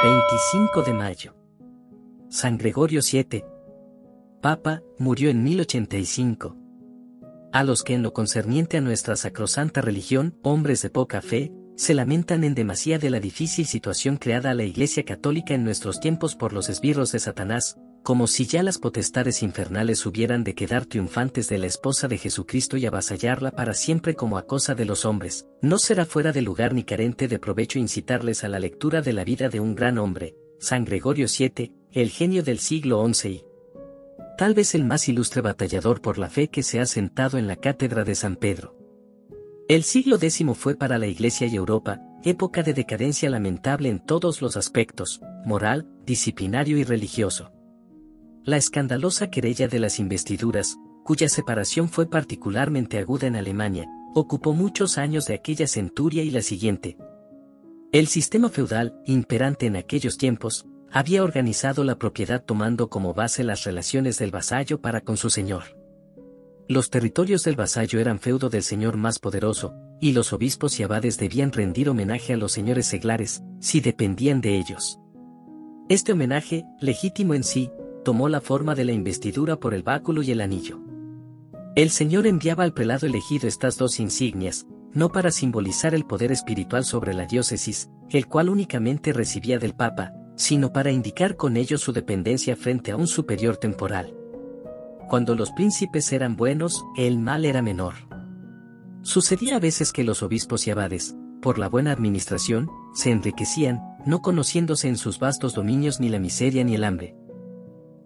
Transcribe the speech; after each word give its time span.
25 0.00 0.82
de 0.82 0.94
mayo. 0.94 1.34
San 2.30 2.56
Gregorio 2.56 3.00
VII. 3.00 3.42
Papa, 4.40 4.80
murió 4.96 5.28
en 5.28 5.42
1085. 5.42 6.56
A 7.52 7.64
los 7.64 7.82
que 7.82 7.94
en 7.94 8.04
lo 8.04 8.12
concerniente 8.12 8.76
a 8.76 8.80
nuestra 8.80 9.16
sacrosanta 9.16 9.80
religión, 9.80 10.38
hombres 10.42 10.82
de 10.82 10.90
poca 10.90 11.20
fe, 11.20 11.50
se 11.74 11.94
lamentan 11.94 12.44
en 12.44 12.54
demasía 12.54 13.00
de 13.00 13.10
la 13.10 13.18
difícil 13.18 13.66
situación 13.66 14.18
creada 14.18 14.52
a 14.52 14.54
la 14.54 14.62
Iglesia 14.62 15.04
Católica 15.04 15.54
en 15.54 15.64
nuestros 15.64 15.98
tiempos 15.98 16.36
por 16.36 16.52
los 16.52 16.68
esbirros 16.68 17.10
de 17.10 17.18
Satanás, 17.18 17.76
como 18.02 18.26
si 18.26 18.46
ya 18.46 18.62
las 18.62 18.78
potestades 18.78 19.42
infernales 19.42 20.06
hubieran 20.06 20.44
de 20.44 20.54
quedar 20.54 20.86
triunfantes 20.86 21.48
de 21.48 21.58
la 21.58 21.66
esposa 21.66 22.08
de 22.08 22.18
Jesucristo 22.18 22.76
y 22.76 22.86
avasallarla 22.86 23.50
para 23.50 23.74
siempre 23.74 24.14
como 24.14 24.38
a 24.38 24.46
cosa 24.46 24.74
de 24.74 24.84
los 24.84 25.04
hombres, 25.04 25.46
no 25.60 25.78
será 25.78 26.06
fuera 26.06 26.32
de 26.32 26.42
lugar 26.42 26.74
ni 26.74 26.84
carente 26.84 27.28
de 27.28 27.38
provecho 27.38 27.78
incitarles 27.78 28.44
a 28.44 28.48
la 28.48 28.58
lectura 28.60 29.02
de 29.02 29.12
la 29.12 29.24
vida 29.24 29.48
de 29.48 29.60
un 29.60 29.74
gran 29.74 29.98
hombre, 29.98 30.36
San 30.58 30.84
Gregorio 30.84 31.26
VII, 31.26 31.72
el 31.92 32.10
genio 32.10 32.42
del 32.42 32.58
siglo 32.58 33.06
XI 33.12 33.28
y 33.28 33.44
tal 34.38 34.54
vez 34.54 34.74
el 34.74 34.84
más 34.84 35.08
ilustre 35.08 35.42
batallador 35.42 36.00
por 36.00 36.16
la 36.16 36.30
fe 36.30 36.48
que 36.48 36.62
se 36.62 36.80
ha 36.80 36.86
sentado 36.86 37.38
en 37.38 37.48
la 37.48 37.56
cátedra 37.56 38.04
de 38.04 38.14
San 38.14 38.36
Pedro. 38.36 38.76
El 39.68 39.82
siglo 39.82 40.16
X 40.16 40.44
fue 40.54 40.76
para 40.76 40.96
la 40.96 41.08
Iglesia 41.08 41.46
y 41.46 41.56
Europa, 41.56 42.00
época 42.24 42.62
de 42.62 42.72
decadencia 42.72 43.28
lamentable 43.28 43.88
en 43.88 43.98
todos 43.98 44.40
los 44.40 44.56
aspectos, 44.56 45.20
moral, 45.44 45.88
disciplinario 46.06 46.78
y 46.78 46.84
religioso. 46.84 47.52
La 48.44 48.56
escandalosa 48.56 49.30
querella 49.30 49.68
de 49.68 49.78
las 49.78 49.98
investiduras, 49.98 50.76
cuya 51.04 51.28
separación 51.28 51.88
fue 51.88 52.08
particularmente 52.08 52.98
aguda 52.98 53.26
en 53.26 53.36
Alemania, 53.36 53.86
ocupó 54.14 54.52
muchos 54.52 54.98
años 54.98 55.26
de 55.26 55.34
aquella 55.34 55.66
centuria 55.66 56.22
y 56.22 56.30
la 56.30 56.42
siguiente. 56.42 56.96
El 57.92 58.06
sistema 58.06 58.48
feudal, 58.48 59.00
imperante 59.06 59.66
en 59.66 59.76
aquellos 59.76 60.18
tiempos, 60.18 60.66
había 60.90 61.22
organizado 61.22 61.84
la 61.84 61.98
propiedad 61.98 62.44
tomando 62.44 62.88
como 62.88 63.14
base 63.14 63.44
las 63.44 63.64
relaciones 63.64 64.18
del 64.18 64.30
vasallo 64.30 64.80
para 64.80 65.00
con 65.02 65.16
su 65.16 65.30
señor. 65.30 65.64
Los 66.68 66.90
territorios 66.90 67.44
del 67.44 67.56
vasallo 67.56 67.98
eran 67.98 68.18
feudo 68.18 68.50
del 68.50 68.62
señor 68.62 68.98
más 68.98 69.18
poderoso, 69.18 69.74
y 70.00 70.12
los 70.12 70.32
obispos 70.34 70.78
y 70.78 70.82
abades 70.82 71.18
debían 71.18 71.52
rendir 71.52 71.88
homenaje 71.88 72.34
a 72.34 72.36
los 72.36 72.52
señores 72.52 72.86
seglares, 72.86 73.42
si 73.60 73.80
dependían 73.80 74.42
de 74.42 74.58
ellos. 74.58 74.98
Este 75.88 76.12
homenaje, 76.12 76.66
legítimo 76.80 77.32
en 77.32 77.44
sí, 77.44 77.70
tomó 78.04 78.28
la 78.28 78.40
forma 78.40 78.74
de 78.74 78.84
la 78.84 78.92
investidura 78.92 79.56
por 79.56 79.74
el 79.74 79.82
báculo 79.82 80.22
y 80.22 80.30
el 80.30 80.40
anillo. 80.40 80.80
El 81.74 81.90
señor 81.90 82.26
enviaba 82.26 82.64
al 82.64 82.74
prelado 82.74 83.06
elegido 83.06 83.46
estas 83.46 83.78
dos 83.78 84.00
insignias, 84.00 84.66
no 84.92 85.10
para 85.10 85.30
simbolizar 85.30 85.94
el 85.94 86.04
poder 86.04 86.32
espiritual 86.32 86.84
sobre 86.84 87.14
la 87.14 87.26
diócesis, 87.26 87.88
el 88.10 88.26
cual 88.26 88.48
únicamente 88.48 89.12
recibía 89.12 89.58
del 89.58 89.74
Papa, 89.74 90.12
sino 90.34 90.72
para 90.72 90.90
indicar 90.90 91.36
con 91.36 91.56
ello 91.56 91.78
su 91.78 91.92
dependencia 91.92 92.56
frente 92.56 92.90
a 92.90 92.96
un 92.96 93.06
superior 93.06 93.56
temporal. 93.56 94.14
Cuando 95.08 95.34
los 95.34 95.50
príncipes 95.52 96.12
eran 96.12 96.36
buenos, 96.36 96.84
el 96.96 97.18
mal 97.18 97.44
era 97.44 97.62
menor. 97.62 97.94
Sucedía 99.02 99.56
a 99.56 99.60
veces 99.60 99.92
que 99.92 100.04
los 100.04 100.22
obispos 100.22 100.66
y 100.66 100.70
abades, 100.70 101.16
por 101.40 101.58
la 101.58 101.68
buena 101.68 101.92
administración, 101.92 102.68
se 102.94 103.10
enriquecían, 103.10 103.80
no 104.04 104.20
conociéndose 104.20 104.88
en 104.88 104.96
sus 104.96 105.18
vastos 105.18 105.54
dominios 105.54 106.00
ni 106.00 106.08
la 106.08 106.18
miseria 106.18 106.64
ni 106.64 106.74
el 106.74 106.84
hambre. 106.84 107.16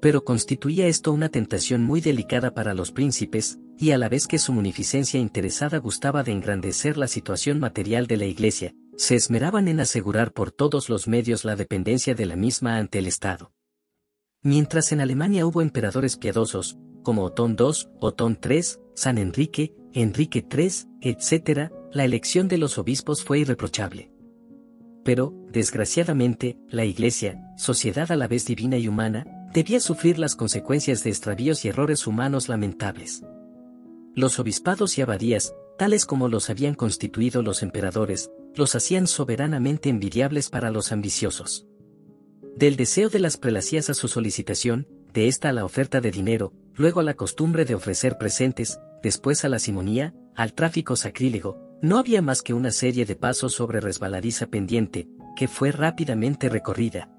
Pero 0.03 0.25
constituía 0.25 0.89
esto 0.89 1.13
una 1.13 1.29
tentación 1.29 1.85
muy 1.85 2.01
delicada 2.01 2.55
para 2.55 2.75
los 2.75 2.91
príncipes, 2.91 3.61
y 3.79 3.93
a 3.93 3.99
la 3.99 4.09
vez 4.09 4.27
que 4.27 4.41
su 4.41 4.53
munificencia 4.53 5.21
interesada 5.21 5.79
gustaba 5.79 6.25
de 6.25 6.33
engrandecer 6.33 6.97
la 6.97 7.07
situación 7.07 7.61
material 7.61 8.09
de 8.09 8.17
la 8.17 8.25
Iglesia, 8.25 8.75
se 8.97 9.15
esmeraban 9.15 9.69
en 9.69 9.79
asegurar 9.79 10.33
por 10.33 10.51
todos 10.51 10.89
los 10.89 11.07
medios 11.07 11.45
la 11.45 11.55
dependencia 11.55 12.17
de 12.17 12.27
la 12.27 12.35
misma 12.35 12.79
ante 12.79 12.99
el 12.99 13.07
Estado. 13.07 13.53
Mientras 14.43 14.91
en 14.91 15.01
Alemania 15.01 15.47
hubo 15.47 15.63
emperadores 15.63 16.17
piadosos, 16.17 16.77
como 17.05 17.23
Otón 17.23 17.55
II, 17.57 17.87
Otón 18.01 18.41
III, 18.45 18.61
San 18.97 19.19
Enrique, 19.19 19.73
Enrique 19.93 20.45
III, 20.51 20.73
etc., 21.01 21.71
la 21.93 22.05
elección 22.05 22.49
de 22.49 22.59
los 22.59 22.77
obispos 22.77 23.23
fue 23.23 23.39
irreprochable. 23.39 24.11
Pero, 25.05 25.33
desgraciadamente, 25.53 26.59
la 26.69 26.85
Iglesia, 26.85 27.41
sociedad 27.57 28.11
a 28.11 28.17
la 28.17 28.27
vez 28.27 28.47
divina 28.47 28.79
y 28.79 28.89
humana, 28.89 29.42
debía 29.53 29.81
sufrir 29.81 30.19
las 30.19 30.35
consecuencias 30.35 31.05
de 31.05 31.11
extravíos 31.11 31.65
y 31.65 31.69
errores 31.69 32.07
humanos 32.07 32.49
lamentables. 32.49 33.23
Los 34.15 34.39
obispados 34.39 34.99
y 34.99 35.03
abadías, 35.03 35.55
tales 35.79 36.07
como 36.07 36.29
los 36.29 36.51
habían 36.51 36.75
constituido 36.75 37.43
los 37.43 37.63
emperadores, 37.63 38.31
los 38.55 38.75
hacían 38.75 39.07
soberanamente 39.07 39.89
envidiables 39.89 40.51
para 40.51 40.71
los 40.71 40.93
ambiciosos. 40.93 41.67
Del 42.57 42.77
deseo 42.77 43.09
de 43.09 43.19
las 43.19 43.37
prelacías 43.37 43.89
a 43.91 43.95
su 43.95 44.09
solicitación, 44.09 44.87
de 45.13 45.29
esta 45.29 45.51
a 45.51 45.53
la 45.53 45.65
oferta 45.65 46.01
de 46.01 46.11
dinero, 46.11 46.53
luego 46.75 47.01
a 47.01 47.03
la 47.03 47.15
costumbre 47.15 47.65
de 47.65 47.75
ofrecer 47.75 48.19
presentes, 48.19 48.79
después 49.03 49.45
a 49.45 49.49
la 49.49 49.59
simonía, 49.59 50.15
al 50.35 50.55
tráfico 50.55 50.97
sacrílego, 50.97 51.59
no 51.83 51.99
había 51.99 52.23
más 52.23 52.43
que 52.43 52.55
una 52.55 52.71
serie 52.71 53.05
de 53.05 53.17
pasos 53.17 53.55
sobre 53.55 53.81
resbaladiza 53.81 54.47
pendiente, 54.47 55.09
que 55.37 55.49
fue 55.49 55.73
rápidamente 55.73 56.49
recorrida. 56.49 57.12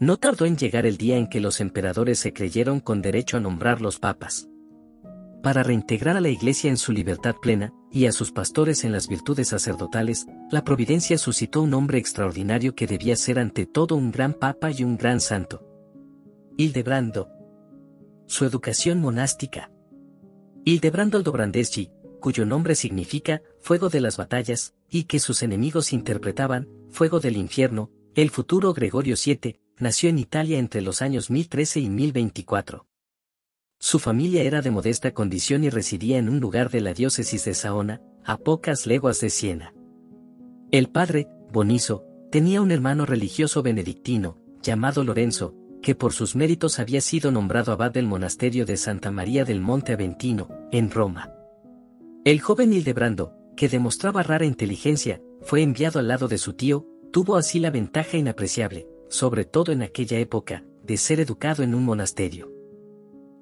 No 0.00 0.16
tardó 0.16 0.44
en 0.44 0.56
llegar 0.56 0.86
el 0.86 0.96
día 0.96 1.16
en 1.16 1.26
que 1.26 1.40
los 1.40 1.60
emperadores 1.60 2.20
se 2.20 2.32
creyeron 2.32 2.78
con 2.78 3.02
derecho 3.02 3.36
a 3.36 3.40
nombrar 3.40 3.80
los 3.80 3.98
papas. 3.98 4.48
Para 5.42 5.62
reintegrar 5.62 6.16
a 6.16 6.20
la 6.20 6.28
Iglesia 6.28 6.70
en 6.70 6.76
su 6.76 6.92
libertad 6.92 7.34
plena, 7.40 7.72
y 7.90 8.06
a 8.06 8.12
sus 8.12 8.30
pastores 8.30 8.84
en 8.84 8.92
las 8.92 9.08
virtudes 9.08 9.48
sacerdotales, 9.48 10.26
la 10.50 10.62
providencia 10.62 11.18
suscitó 11.18 11.62
un 11.62 11.74
hombre 11.74 11.98
extraordinario 11.98 12.74
que 12.74 12.86
debía 12.86 13.16
ser 13.16 13.38
ante 13.38 13.66
todo 13.66 13.96
un 13.96 14.12
gran 14.12 14.34
papa 14.34 14.70
y 14.70 14.84
un 14.84 14.96
gran 14.96 15.20
santo. 15.20 15.64
Hildebrando. 16.56 17.28
Su 18.26 18.44
educación 18.44 19.00
monástica. 19.00 19.72
Hildebrando 20.64 21.18
Aldobrandeschi, 21.18 21.90
cuyo 22.20 22.44
nombre 22.44 22.74
significa 22.74 23.42
fuego 23.60 23.88
de 23.88 24.00
las 24.00 24.16
batallas, 24.16 24.74
y 24.88 25.04
que 25.04 25.18
sus 25.18 25.42
enemigos 25.42 25.92
interpretaban 25.92 26.68
fuego 26.90 27.20
del 27.20 27.36
infierno, 27.36 27.90
el 28.14 28.30
futuro 28.30 28.74
Gregorio 28.74 29.14
VII, 29.24 29.60
nació 29.80 30.10
en 30.10 30.18
Italia 30.18 30.58
entre 30.58 30.80
los 30.82 31.02
años 31.02 31.30
1013 31.30 31.80
y 31.80 31.88
1024. 31.88 32.86
Su 33.80 33.98
familia 33.98 34.42
era 34.42 34.60
de 34.60 34.70
modesta 34.70 35.12
condición 35.12 35.62
y 35.62 35.70
residía 35.70 36.18
en 36.18 36.28
un 36.28 36.40
lugar 36.40 36.70
de 36.70 36.80
la 36.80 36.94
diócesis 36.94 37.44
de 37.44 37.54
Saona, 37.54 38.02
a 38.24 38.36
pocas 38.36 38.86
leguas 38.86 39.20
de 39.20 39.30
Siena. 39.30 39.72
El 40.72 40.90
padre, 40.90 41.28
Boniso, 41.52 42.04
tenía 42.30 42.60
un 42.60 42.72
hermano 42.72 43.06
religioso 43.06 43.62
benedictino, 43.62 44.38
llamado 44.62 45.04
Lorenzo, 45.04 45.54
que 45.80 45.94
por 45.94 46.12
sus 46.12 46.34
méritos 46.34 46.78
había 46.78 47.00
sido 47.00 47.30
nombrado 47.30 47.72
abad 47.72 47.92
del 47.92 48.06
monasterio 48.06 48.66
de 48.66 48.76
Santa 48.76 49.10
María 49.10 49.44
del 49.44 49.60
Monte 49.60 49.92
Aventino, 49.92 50.48
en 50.72 50.90
Roma. 50.90 51.32
El 52.24 52.40
joven 52.40 52.72
Hildebrando, 52.72 53.32
que 53.56 53.68
demostraba 53.68 54.22
rara 54.22 54.44
inteligencia, 54.44 55.22
fue 55.40 55.62
enviado 55.62 56.00
al 56.00 56.08
lado 56.08 56.28
de 56.28 56.38
su 56.38 56.54
tío, 56.54 56.86
tuvo 57.12 57.36
así 57.36 57.60
la 57.60 57.70
ventaja 57.70 58.16
inapreciable, 58.16 58.86
sobre 59.08 59.44
todo 59.44 59.72
en 59.72 59.82
aquella 59.82 60.18
época, 60.18 60.64
de 60.82 60.96
ser 60.96 61.20
educado 61.20 61.62
en 61.62 61.74
un 61.74 61.84
monasterio. 61.84 62.50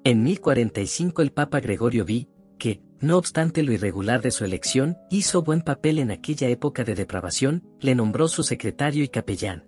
En 0.03 0.23
1045 0.23 1.21
el 1.21 1.31
Papa 1.31 1.59
Gregorio 1.59 2.05
vi, 2.05 2.29
que, 2.57 2.81
no 2.99 3.17
obstante 3.17 3.63
lo 3.63 3.73
irregular 3.73 4.21
de 4.21 4.31
su 4.31 4.43
elección, 4.43 4.97
hizo 5.09 5.43
buen 5.43 5.61
papel 5.61 5.99
en 5.99 6.11
aquella 6.11 6.47
época 6.47 6.83
de 6.83 6.95
depravación, 6.95 7.63
le 7.79 7.93
nombró 7.93 8.27
su 8.27 8.43
secretario 8.43 9.03
y 9.03 9.09
capellán. 9.09 9.65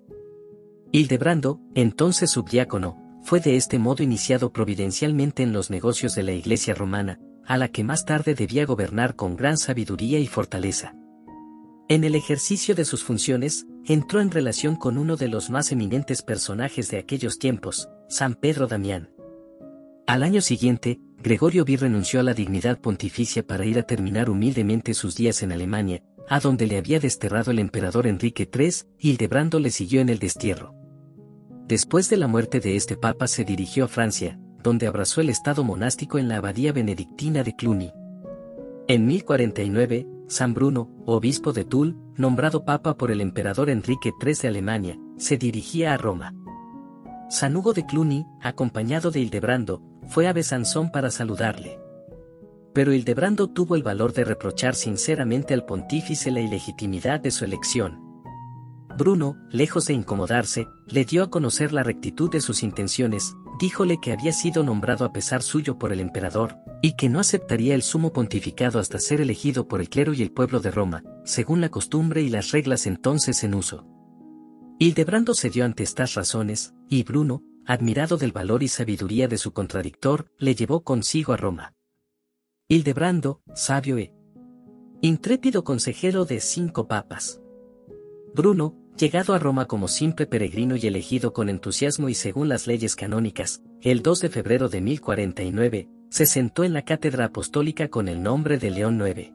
Hildebrando, 0.92 1.60
entonces 1.76 2.32
subdiácono, 2.32 2.98
fue 3.22 3.40
de 3.40 3.56
este 3.56 3.78
modo 3.78 4.02
iniciado 4.02 4.52
providencialmente 4.52 5.44
en 5.44 5.54
los 5.54 5.70
negocios 5.70 6.16
de 6.16 6.24
la 6.24 6.32
Iglesia 6.32 6.74
romana, 6.74 7.20
a 7.46 7.58
la 7.58 7.68
que 7.68 7.84
más 7.84 8.06
tarde 8.06 8.34
debía 8.34 8.66
gobernar 8.66 9.16
con 9.16 9.36
gran 9.36 9.58
sabiduría 9.58 10.20
y 10.20 10.28
fortaleza. 10.28 10.96
En 11.88 12.04
el 12.04 12.16
ejercicio 12.16 12.76
de 12.76 12.86
sus 12.86 13.04
funciones, 13.04 13.66
entró 13.90 14.22
en 14.22 14.30
relación 14.30 14.76
con 14.76 15.00
uno 15.00 15.16
de 15.16 15.28
los 15.28 15.50
más 15.50 15.72
eminentes 15.72 16.22
personajes 16.22 16.92
de 16.92 17.00
aquellos 17.00 17.40
tiempos, 17.40 17.90
San 18.08 18.36
Pedro 18.36 18.68
Damián. 18.68 19.10
Al 20.06 20.22
año 20.22 20.42
siguiente, 20.42 21.00
Gregorio 21.24 21.64
V 21.64 21.78
renunció 21.78 22.20
a 22.20 22.24
la 22.24 22.36
dignidad 22.36 22.80
pontificia 22.80 23.42
para 23.46 23.66
ir 23.66 23.80
a 23.80 23.84
terminar 23.84 24.30
humildemente 24.30 24.94
sus 24.94 25.16
días 25.16 25.42
en 25.42 25.52
Alemania, 25.52 26.04
a 26.30 26.40
donde 26.40 26.68
le 26.68 26.78
había 26.78 27.00
desterrado 27.00 27.50
el 27.50 27.58
emperador 27.58 28.06
Enrique 28.06 28.48
III, 28.54 28.70
Hildebrando 29.00 29.60
le 29.60 29.72
siguió 29.72 30.02
en 30.02 30.10
el 30.10 30.20
destierro. 30.20 30.76
Después 31.68 32.12
de 32.12 32.18
la 32.18 32.28
muerte 32.28 32.60
de 32.60 32.76
este 32.76 32.96
papa 32.96 33.26
se 33.28 33.44
dirigió 33.44 33.86
a 33.86 33.88
Francia, 33.88 34.40
donde 34.62 34.86
abrazó 34.86 35.22
el 35.22 35.32
estado 35.32 35.64
monástico 35.64 36.20
en 36.20 36.28
la 36.28 36.38
abadía 36.38 36.74
benedictina 36.74 37.44
de 37.44 37.56
Cluny. 37.56 37.92
En 38.88 39.08
1049, 39.08 40.06
San 40.30 40.54
Bruno, 40.54 40.92
obispo 41.08 41.54
de 41.54 41.66
Toul, 41.66 41.98
nombrado 42.16 42.64
papa 42.64 42.96
por 42.96 43.10
el 43.10 43.20
emperador 43.20 43.68
Enrique 43.68 44.12
III 44.24 44.34
de 44.44 44.48
Alemania, 44.48 45.00
se 45.18 45.38
dirigía 45.38 45.92
a 45.92 45.98
Roma. 45.98 46.36
San 47.32 47.56
Hugo 47.56 47.74
de 47.74 47.84
Cluny, 47.88 48.28
acompañado 48.40 49.10
de 49.10 49.22
Hildebrando, 49.22 49.82
fue 50.08 50.28
a 50.28 50.34
Besanzón 50.34 50.92
para 50.92 51.10
saludarle. 51.10 51.80
Pero 52.76 52.94
Hildebrando 52.94 53.48
tuvo 53.48 53.76
el 53.76 53.82
valor 53.82 54.14
de 54.14 54.24
reprochar 54.24 54.76
sinceramente 54.76 55.56
al 55.56 55.66
pontífice 55.66 56.30
la 56.30 56.42
ilegitimidad 56.42 57.20
de 57.20 57.32
su 57.32 57.44
elección. 57.44 58.00
Bruno, 58.96 59.36
lejos 59.50 59.88
de 59.88 59.94
incomodarse, 59.96 60.68
le 60.86 61.06
dio 61.06 61.24
a 61.24 61.32
conocer 61.32 61.74
la 61.74 61.82
rectitud 61.82 62.30
de 62.30 62.42
sus 62.42 62.62
intenciones, 62.62 63.34
díjole 63.60 64.00
que 64.00 64.14
había 64.14 64.32
sido 64.32 64.64
nombrado 64.64 65.04
a 65.06 65.12
pesar 65.12 65.44
suyo 65.44 65.78
por 65.78 65.92
el 65.92 66.00
emperador, 66.00 66.58
y 66.82 66.94
que 66.94 67.10
no 67.10 67.20
aceptaría 67.20 67.76
el 67.76 67.84
sumo 67.84 68.14
pontificado 68.14 68.80
hasta 68.80 69.00
ser 69.00 69.20
elegido 69.20 69.68
por 69.68 69.82
el 69.82 69.90
clero 69.90 70.14
y 70.14 70.22
el 70.22 70.32
pueblo 70.32 70.62
de 70.62 70.72
Roma, 70.72 71.04
según 71.26 71.60
la 71.60 71.70
costumbre 71.70 72.22
y 72.22 72.30
las 72.30 72.52
reglas 72.52 72.88
entonces 72.88 73.44
en 73.44 73.54
uso. 73.54 73.86
Hildebrando 74.80 75.36
cedió 75.36 75.66
ante 75.66 75.84
estas 75.84 76.14
razones, 76.14 76.74
y 76.88 77.04
Bruno, 77.04 77.44
admirado 77.66 78.16
del 78.16 78.32
valor 78.32 78.64
y 78.64 78.70
sabiduría 78.70 79.28
de 79.28 79.38
su 79.38 79.52
contradictor, 79.52 80.32
le 80.38 80.56
llevó 80.56 80.84
consigo 80.84 81.34
a 81.34 81.38
Roma. 81.38 81.76
Hildebrando, 82.70 83.42
sabio 83.54 83.98
e 83.98 84.14
intrépido 85.02 85.64
consejero 85.64 86.26
de 86.26 86.40
cinco 86.40 86.88
papas. 86.88 87.42
Bruno, 88.34 88.76
llegado 89.00 89.34
a 89.34 89.40
Roma 89.40 89.66
como 89.66 89.88
simple 89.88 90.26
peregrino 90.26 90.76
y 90.76 90.86
elegido 90.86 91.32
con 91.32 91.48
entusiasmo 91.48 92.10
y 92.10 92.14
según 92.14 92.50
las 92.50 92.68
leyes 92.68 92.98
canónicas, 92.98 93.62
el 93.82 94.02
2 94.02 94.20
de 94.20 94.30
febrero 94.30 94.68
de 94.68 94.82
1049, 94.82 95.88
se 96.10 96.26
sentó 96.26 96.66
en 96.66 96.74
la 96.74 96.84
cátedra 96.84 97.26
apostólica 97.26 97.88
con 97.88 98.10
el 98.10 98.22
nombre 98.22 98.58
de 98.58 98.72
León 98.72 99.02
IX. 99.02 99.32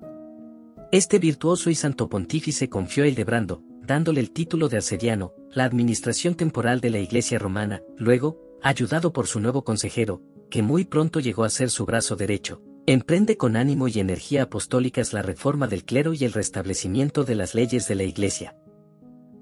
Este 0.92 1.18
virtuoso 1.18 1.70
y 1.70 1.74
santo 1.74 2.10
pontífice 2.10 2.68
confió 2.68 3.04
a 3.04 3.06
Hildebrando, 3.06 3.62
dándole 3.80 4.20
el 4.20 4.32
título 4.32 4.68
de 4.68 4.76
asediano, 4.76 5.32
la 5.50 5.64
administración 5.64 6.34
temporal 6.34 6.82
de 6.82 6.90
la 6.90 6.98
Iglesia 6.98 7.38
romana, 7.38 7.80
luego, 7.96 8.38
ayudado 8.62 9.14
por 9.14 9.26
su 9.26 9.40
nuevo 9.40 9.64
consejero, 9.64 10.22
que 10.50 10.62
muy 10.62 10.84
pronto 10.84 11.20
llegó 11.20 11.42
a 11.42 11.50
ser 11.50 11.70
su 11.70 11.86
brazo 11.86 12.16
derecho, 12.16 12.60
emprende 12.86 13.38
con 13.38 13.56
ánimo 13.56 13.88
y 13.88 13.98
energía 13.98 14.42
apostólicas 14.42 15.14
la 15.14 15.22
reforma 15.22 15.68
del 15.68 15.84
clero 15.84 16.12
y 16.12 16.24
el 16.24 16.34
restablecimiento 16.34 17.24
de 17.24 17.34
las 17.34 17.54
leyes 17.54 17.88
de 17.88 17.94
la 17.94 18.02
Iglesia. 18.02 18.56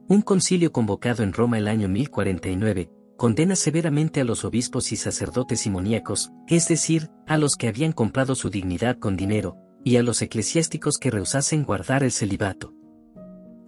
Un 0.09 0.21
concilio 0.23 0.73
convocado 0.73 1.23
en 1.23 1.33
Roma 1.33 1.59
el 1.59 1.69
año 1.69 1.89
1049, 1.89 2.91
condena 3.17 3.55
severamente 3.55 4.21
a 4.21 4.25
los 4.25 4.45
obispos 4.45 4.91
y 4.93 4.97
sacerdotes 4.97 5.61
simoníacos, 5.61 6.33
es 6.49 6.67
decir, 6.69 7.09
a 7.27 7.39
los 7.39 7.57
que 7.57 7.69
habían 7.69 7.93
comprado 7.93 8.35
su 8.35 8.51
dignidad 8.51 8.99
con 8.99 9.17
dinero, 9.17 9.57
y 9.85 9.97
a 9.97 10.03
los 10.03 10.21
eclesiásticos 10.23 10.99
que 10.99 11.11
rehusasen 11.11 11.65
guardar 11.65 12.03
el 12.03 12.11
celibato. 12.11 12.75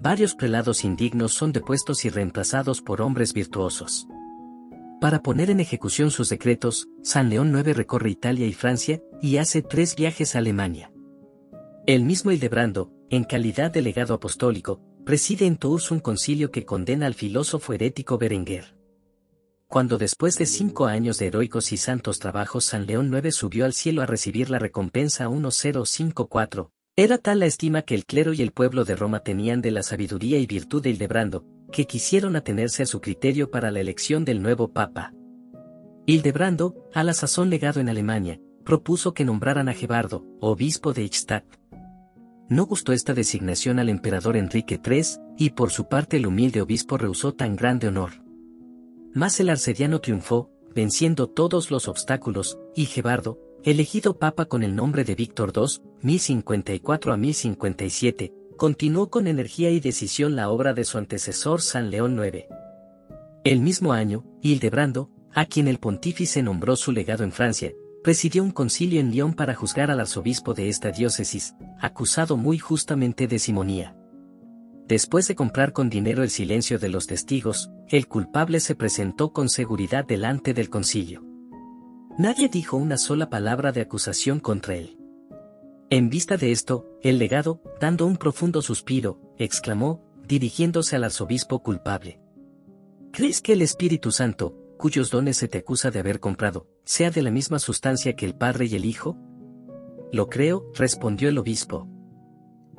Varios 0.00 0.34
prelados 0.34 0.84
indignos 0.84 1.32
son 1.32 1.52
depuestos 1.52 2.04
y 2.04 2.10
reemplazados 2.10 2.82
por 2.82 3.00
hombres 3.00 3.32
virtuosos. 3.32 4.06
Para 5.00 5.22
poner 5.22 5.50
en 5.50 5.60
ejecución 5.60 6.10
sus 6.10 6.28
decretos, 6.30 6.88
San 7.02 7.30
León 7.30 7.56
IX 7.56 7.76
recorre 7.76 8.10
Italia 8.10 8.46
y 8.46 8.52
Francia, 8.52 9.00
y 9.22 9.36
hace 9.36 9.62
tres 9.62 9.96
viajes 9.96 10.34
a 10.34 10.38
Alemania. 10.38 10.90
El 11.86 12.04
mismo 12.04 12.32
Hildebrando, 12.32 12.90
en 13.10 13.24
calidad 13.24 13.70
de 13.70 13.82
legado 13.82 14.14
apostólico, 14.14 14.80
preside 15.04 15.44
en 15.44 15.56
Tours 15.56 15.90
un 15.90 16.00
concilio 16.00 16.50
que 16.50 16.64
condena 16.64 17.06
al 17.06 17.14
filósofo 17.14 17.74
herético 17.74 18.16
Berenguer. 18.16 18.74
Cuando 19.68 19.98
después 19.98 20.38
de 20.38 20.46
cinco 20.46 20.86
años 20.86 21.18
de 21.18 21.26
heroicos 21.26 21.72
y 21.72 21.76
santos 21.76 22.18
trabajos 22.18 22.64
San 22.64 22.86
León 22.86 23.12
IX 23.12 23.34
subió 23.34 23.64
al 23.64 23.74
cielo 23.74 24.02
a 24.02 24.06
recibir 24.06 24.48
la 24.48 24.58
recompensa 24.58 25.28
1054, 25.28 26.70
era 26.96 27.18
tal 27.18 27.40
la 27.40 27.46
estima 27.46 27.82
que 27.82 27.94
el 27.94 28.06
clero 28.06 28.32
y 28.32 28.40
el 28.40 28.52
pueblo 28.52 28.84
de 28.84 28.96
Roma 28.96 29.20
tenían 29.20 29.60
de 29.60 29.72
la 29.72 29.82
sabiduría 29.82 30.38
y 30.38 30.46
virtud 30.46 30.82
de 30.82 30.90
Hildebrando, 30.90 31.44
que 31.72 31.86
quisieron 31.86 32.36
atenerse 32.36 32.84
a 32.84 32.86
su 32.86 33.00
criterio 33.00 33.50
para 33.50 33.70
la 33.70 33.80
elección 33.80 34.24
del 34.24 34.40
nuevo 34.40 34.72
papa. 34.72 35.12
Hildebrando, 36.06 36.88
a 36.94 37.02
la 37.02 37.12
sazón 37.12 37.50
legado 37.50 37.80
en 37.80 37.88
Alemania, 37.88 38.40
propuso 38.64 39.12
que 39.12 39.24
nombraran 39.24 39.68
a 39.68 39.74
Gebardo, 39.74 40.24
obispo 40.40 40.92
de 40.92 41.02
Eichstätt, 41.02 41.44
no 42.48 42.66
gustó 42.66 42.92
esta 42.92 43.14
designación 43.14 43.78
al 43.78 43.88
emperador 43.88 44.36
Enrique 44.36 44.80
III, 44.84 45.02
y 45.38 45.50
por 45.50 45.70
su 45.70 45.88
parte 45.88 46.18
el 46.18 46.26
humilde 46.26 46.60
obispo 46.60 46.98
rehusó 46.98 47.32
tan 47.32 47.56
grande 47.56 47.88
honor. 47.88 48.22
Mas 49.14 49.38
el 49.40 49.48
arcediano 49.48 50.00
triunfó, 50.00 50.50
venciendo 50.74 51.28
todos 51.28 51.70
los 51.70 51.88
obstáculos, 51.88 52.58
y 52.74 52.86
Gebardo, 52.86 53.38
elegido 53.62 54.18
papa 54.18 54.44
con 54.44 54.62
el 54.62 54.76
nombre 54.76 55.04
de 55.04 55.14
Víctor 55.14 55.52
II, 55.54 55.82
1054 56.02 57.12
a 57.12 57.16
1057, 57.16 58.34
continuó 58.56 59.08
con 59.08 59.26
energía 59.26 59.70
y 59.70 59.80
decisión 59.80 60.36
la 60.36 60.50
obra 60.50 60.74
de 60.74 60.84
su 60.84 60.98
antecesor 60.98 61.62
San 61.62 61.90
León 61.90 62.22
IX. 62.22 62.44
El 63.44 63.60
mismo 63.60 63.92
año, 63.92 64.24
Hildebrando, 64.42 65.10
a 65.32 65.46
quien 65.46 65.68
el 65.68 65.78
pontífice 65.78 66.42
nombró 66.42 66.76
su 66.76 66.92
legado 66.92 67.24
en 67.24 67.32
Francia, 67.32 67.72
presidió 68.04 68.44
un 68.44 68.50
concilio 68.50 69.00
en 69.00 69.10
Lyon 69.10 69.32
para 69.32 69.54
juzgar 69.54 69.90
al 69.90 69.98
arzobispo 69.98 70.52
de 70.52 70.68
esta 70.68 70.90
diócesis, 70.90 71.54
acusado 71.80 72.36
muy 72.36 72.58
justamente 72.58 73.26
de 73.26 73.38
simonía. 73.38 73.96
Después 74.86 75.26
de 75.26 75.34
comprar 75.34 75.72
con 75.72 75.88
dinero 75.88 76.22
el 76.22 76.28
silencio 76.28 76.78
de 76.78 76.90
los 76.90 77.06
testigos, 77.06 77.70
el 77.88 78.06
culpable 78.06 78.60
se 78.60 78.74
presentó 78.74 79.32
con 79.32 79.48
seguridad 79.48 80.04
delante 80.04 80.52
del 80.52 80.68
concilio. 80.68 81.24
Nadie 82.18 82.50
dijo 82.50 82.76
una 82.76 82.98
sola 82.98 83.30
palabra 83.30 83.72
de 83.72 83.80
acusación 83.80 84.38
contra 84.38 84.74
él. 84.76 84.98
En 85.88 86.10
vista 86.10 86.36
de 86.36 86.52
esto, 86.52 86.86
el 87.02 87.18
legado, 87.18 87.62
dando 87.80 88.04
un 88.04 88.18
profundo 88.18 88.60
suspiro, 88.60 89.18
exclamó, 89.38 90.04
dirigiéndose 90.28 90.96
al 90.96 91.04
arzobispo 91.04 91.62
culpable. 91.62 92.20
¿Crees 93.12 93.40
que 93.40 93.54
el 93.54 93.62
Espíritu 93.62 94.12
Santo, 94.12 94.58
cuyos 94.84 95.10
dones 95.10 95.38
se 95.38 95.48
te 95.48 95.56
acusa 95.56 95.90
de 95.90 95.98
haber 95.98 96.20
comprado, 96.20 96.68
sea 96.84 97.10
de 97.10 97.22
la 97.22 97.30
misma 97.30 97.58
sustancia 97.58 98.16
que 98.16 98.26
el 98.26 98.34
Padre 98.34 98.66
y 98.66 98.74
el 98.74 98.84
Hijo? 98.84 99.16
Lo 100.12 100.28
creo, 100.28 100.70
respondió 100.74 101.30
el 101.30 101.38
obispo. 101.38 101.88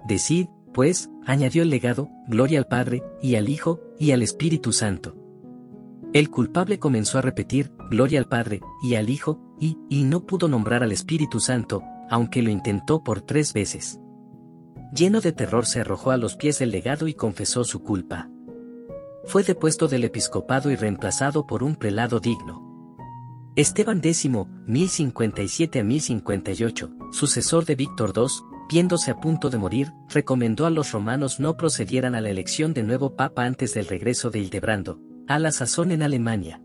Decid, 0.07 0.45
pues, 0.71 1.09
añadió 1.25 1.63
el 1.63 1.71
legado, 1.71 2.11
gloria 2.27 2.59
al 2.59 2.67
Padre, 2.67 3.01
y 3.23 3.37
al 3.37 3.49
Hijo, 3.49 3.81
y 3.97 4.11
al 4.11 4.21
Espíritu 4.21 4.71
Santo. 4.71 5.15
El 6.13 6.29
culpable 6.29 6.77
comenzó 6.77 7.17
a 7.17 7.23
repetir, 7.23 7.71
gloria 7.89 8.19
al 8.19 8.27
Padre, 8.27 8.61
y 8.83 8.93
al 8.93 9.09
Hijo, 9.09 9.41
y, 9.59 9.75
y 9.89 10.03
no 10.03 10.27
pudo 10.27 10.47
nombrar 10.47 10.83
al 10.83 10.91
Espíritu 10.91 11.39
Santo, 11.39 11.81
aunque 12.11 12.43
lo 12.43 12.51
intentó 12.51 13.03
por 13.03 13.21
tres 13.23 13.51
veces. 13.51 13.99
Lleno 14.93 15.21
de 15.21 15.31
terror 15.31 15.65
se 15.65 15.79
arrojó 15.79 16.11
a 16.11 16.17
los 16.17 16.35
pies 16.35 16.59
del 16.59 16.69
legado 16.69 17.07
y 17.07 17.15
confesó 17.15 17.63
su 17.63 17.81
culpa 17.81 18.29
fue 19.25 19.43
depuesto 19.43 19.87
del 19.87 20.03
episcopado 20.03 20.71
y 20.71 20.75
reemplazado 20.75 21.45
por 21.47 21.63
un 21.63 21.75
prelado 21.75 22.19
digno. 22.19 22.63
Esteban 23.55 23.99
X, 24.03 24.29
1057 24.67 25.79
a 25.79 25.83
1058, 25.83 26.91
sucesor 27.11 27.65
de 27.65 27.75
Víctor 27.75 28.13
II, 28.15 28.25
viéndose 28.69 29.11
a 29.11 29.19
punto 29.19 29.49
de 29.49 29.57
morir, 29.57 29.93
recomendó 30.09 30.65
a 30.65 30.69
los 30.69 30.91
romanos 30.91 31.39
no 31.39 31.55
procedieran 31.55 32.15
a 32.15 32.21
la 32.21 32.29
elección 32.29 32.73
de 32.73 32.83
nuevo 32.83 33.15
papa 33.15 33.45
antes 33.45 33.73
del 33.73 33.87
regreso 33.87 34.29
de 34.29 34.39
Hildebrando, 34.39 34.99
a 35.27 35.39
la 35.39 35.51
sazón 35.51 35.91
en 35.91 36.03
Alemania. 36.03 36.61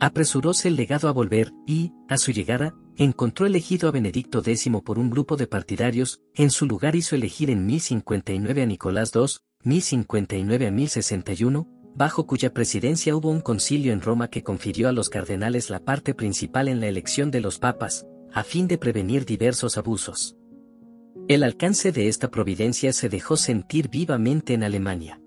Apresuróse 0.00 0.68
el 0.68 0.76
legado 0.76 1.08
a 1.08 1.12
volver, 1.12 1.52
y, 1.66 1.92
a 2.08 2.16
su 2.16 2.30
llegada, 2.30 2.74
encontró 2.96 3.46
elegido 3.46 3.88
a 3.88 3.92
Benedicto 3.92 4.38
X 4.38 4.70
por 4.84 4.98
un 5.00 5.10
grupo 5.10 5.36
de 5.36 5.48
partidarios, 5.48 6.20
en 6.34 6.50
su 6.50 6.66
lugar 6.66 6.94
hizo 6.94 7.16
elegir 7.16 7.50
en 7.50 7.66
1059 7.66 8.62
a 8.62 8.66
Nicolás 8.66 9.10
II, 9.12 9.26
1059 9.64 10.66
a 10.66 10.70
1061, 10.70 11.66
bajo 11.96 12.26
cuya 12.26 12.54
presidencia 12.54 13.16
hubo 13.16 13.30
un 13.30 13.40
concilio 13.40 13.92
en 13.92 14.00
Roma 14.00 14.28
que 14.28 14.44
confirió 14.44 14.88
a 14.88 14.92
los 14.92 15.08
cardenales 15.08 15.68
la 15.68 15.80
parte 15.80 16.14
principal 16.14 16.68
en 16.68 16.78
la 16.78 16.86
elección 16.86 17.32
de 17.32 17.40
los 17.40 17.58
papas, 17.58 18.06
a 18.32 18.44
fin 18.44 18.68
de 18.68 18.78
prevenir 18.78 19.24
diversos 19.24 19.76
abusos. 19.76 20.36
El 21.26 21.42
alcance 21.42 21.90
de 21.90 22.08
esta 22.08 22.30
providencia 22.30 22.92
se 22.92 23.08
dejó 23.08 23.36
sentir 23.36 23.88
vivamente 23.88 24.54
en 24.54 24.62
Alemania. 24.62 25.20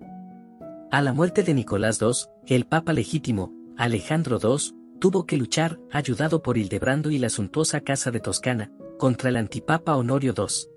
A 0.90 1.02
la 1.02 1.12
muerte 1.12 1.42
de 1.42 1.54
Nicolás 1.54 2.00
II, 2.00 2.10
el 2.46 2.66
papa 2.66 2.92
legítimo, 2.92 3.52
Alejandro 3.76 4.38
II, 4.42 4.98
tuvo 4.98 5.26
que 5.26 5.36
luchar, 5.36 5.78
ayudado 5.90 6.42
por 6.42 6.56
Hildebrando 6.56 7.10
y 7.10 7.18
la 7.18 7.28
suntuosa 7.28 7.80
Casa 7.82 8.10
de 8.10 8.20
Toscana, 8.20 8.72
contra 8.98 9.28
el 9.28 9.36
antipapa 9.36 9.94
Honorio 9.96 10.34
II. 10.36 10.71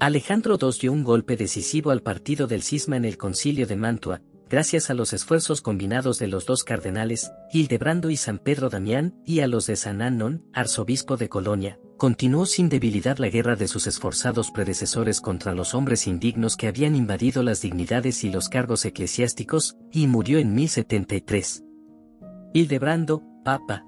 Alejandro 0.00 0.56
II 0.58 0.70
dio 0.80 0.92
un 0.94 1.04
golpe 1.04 1.36
decisivo 1.36 1.90
al 1.90 2.00
partido 2.00 2.46
del 2.46 2.62
cisma 2.62 2.96
en 2.96 3.04
el 3.04 3.18
concilio 3.18 3.66
de 3.66 3.76
Mantua, 3.76 4.22
gracias 4.48 4.88
a 4.88 4.94
los 4.94 5.12
esfuerzos 5.12 5.60
combinados 5.60 6.18
de 6.18 6.26
los 6.26 6.46
dos 6.46 6.64
cardenales, 6.64 7.30
Hildebrando 7.52 8.08
y 8.08 8.16
San 8.16 8.38
Pedro 8.38 8.70
Damián, 8.70 9.14
y 9.26 9.40
a 9.40 9.46
los 9.46 9.66
de 9.66 9.76
San 9.76 10.00
Annon, 10.00 10.42
arzobispo 10.54 11.18
de 11.18 11.28
Colonia, 11.28 11.78
continuó 11.98 12.46
sin 12.46 12.70
debilidad 12.70 13.18
la 13.18 13.28
guerra 13.28 13.56
de 13.56 13.68
sus 13.68 13.86
esforzados 13.86 14.50
predecesores 14.50 15.20
contra 15.20 15.54
los 15.54 15.74
hombres 15.74 16.06
indignos 16.06 16.56
que 16.56 16.68
habían 16.68 16.96
invadido 16.96 17.42
las 17.42 17.60
dignidades 17.60 18.24
y 18.24 18.30
los 18.30 18.48
cargos 18.48 18.86
eclesiásticos, 18.86 19.76
y 19.92 20.06
murió 20.06 20.38
en 20.38 20.54
1073. 20.54 21.62
Hildebrando, 22.54 23.22
Papa. 23.44 23.84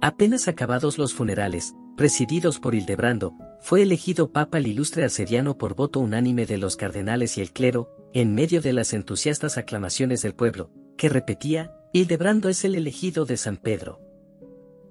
Apenas 0.00 0.48
acabados 0.48 0.96
los 0.96 1.12
funerales, 1.12 1.74
presididos 1.96 2.58
por 2.58 2.74
Hildebrando, 2.74 3.34
fue 3.60 3.82
elegido 3.82 4.32
papa 4.32 4.58
el 4.58 4.66
ilustre 4.66 5.04
asediano 5.04 5.58
por 5.58 5.74
voto 5.74 6.00
unánime 6.00 6.46
de 6.46 6.58
los 6.58 6.76
cardenales 6.76 7.36
y 7.38 7.42
el 7.42 7.52
clero, 7.52 7.90
en 8.12 8.34
medio 8.34 8.62
de 8.62 8.72
las 8.72 8.92
entusiastas 8.92 9.58
aclamaciones 9.58 10.22
del 10.22 10.34
pueblo, 10.34 10.70
que 10.96 11.08
repetía, 11.08 11.72
Hildebrando 11.92 12.48
es 12.48 12.64
el 12.64 12.74
elegido 12.74 13.24
de 13.26 13.36
San 13.36 13.56
Pedro. 13.56 14.00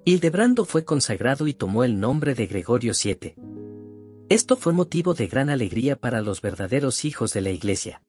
Hildebrando 0.06 0.66
fue 0.66 0.86
consagrado 0.86 1.48
y 1.48 1.54
tomó 1.54 1.84
el 1.84 2.00
nombre 2.00 2.36
de 2.36 2.48
Gregorio 2.48 2.94
VII. 2.94 3.36
Esto 4.30 4.56
fue 4.56 4.74
motivo 4.74 5.14
de 5.14 5.28
gran 5.28 5.50
alegría 5.50 5.96
para 5.96 6.22
los 6.22 6.42
verdaderos 6.42 7.04
hijos 7.06 7.34
de 7.34 7.42
la 7.42 7.50
Iglesia. 7.50 8.04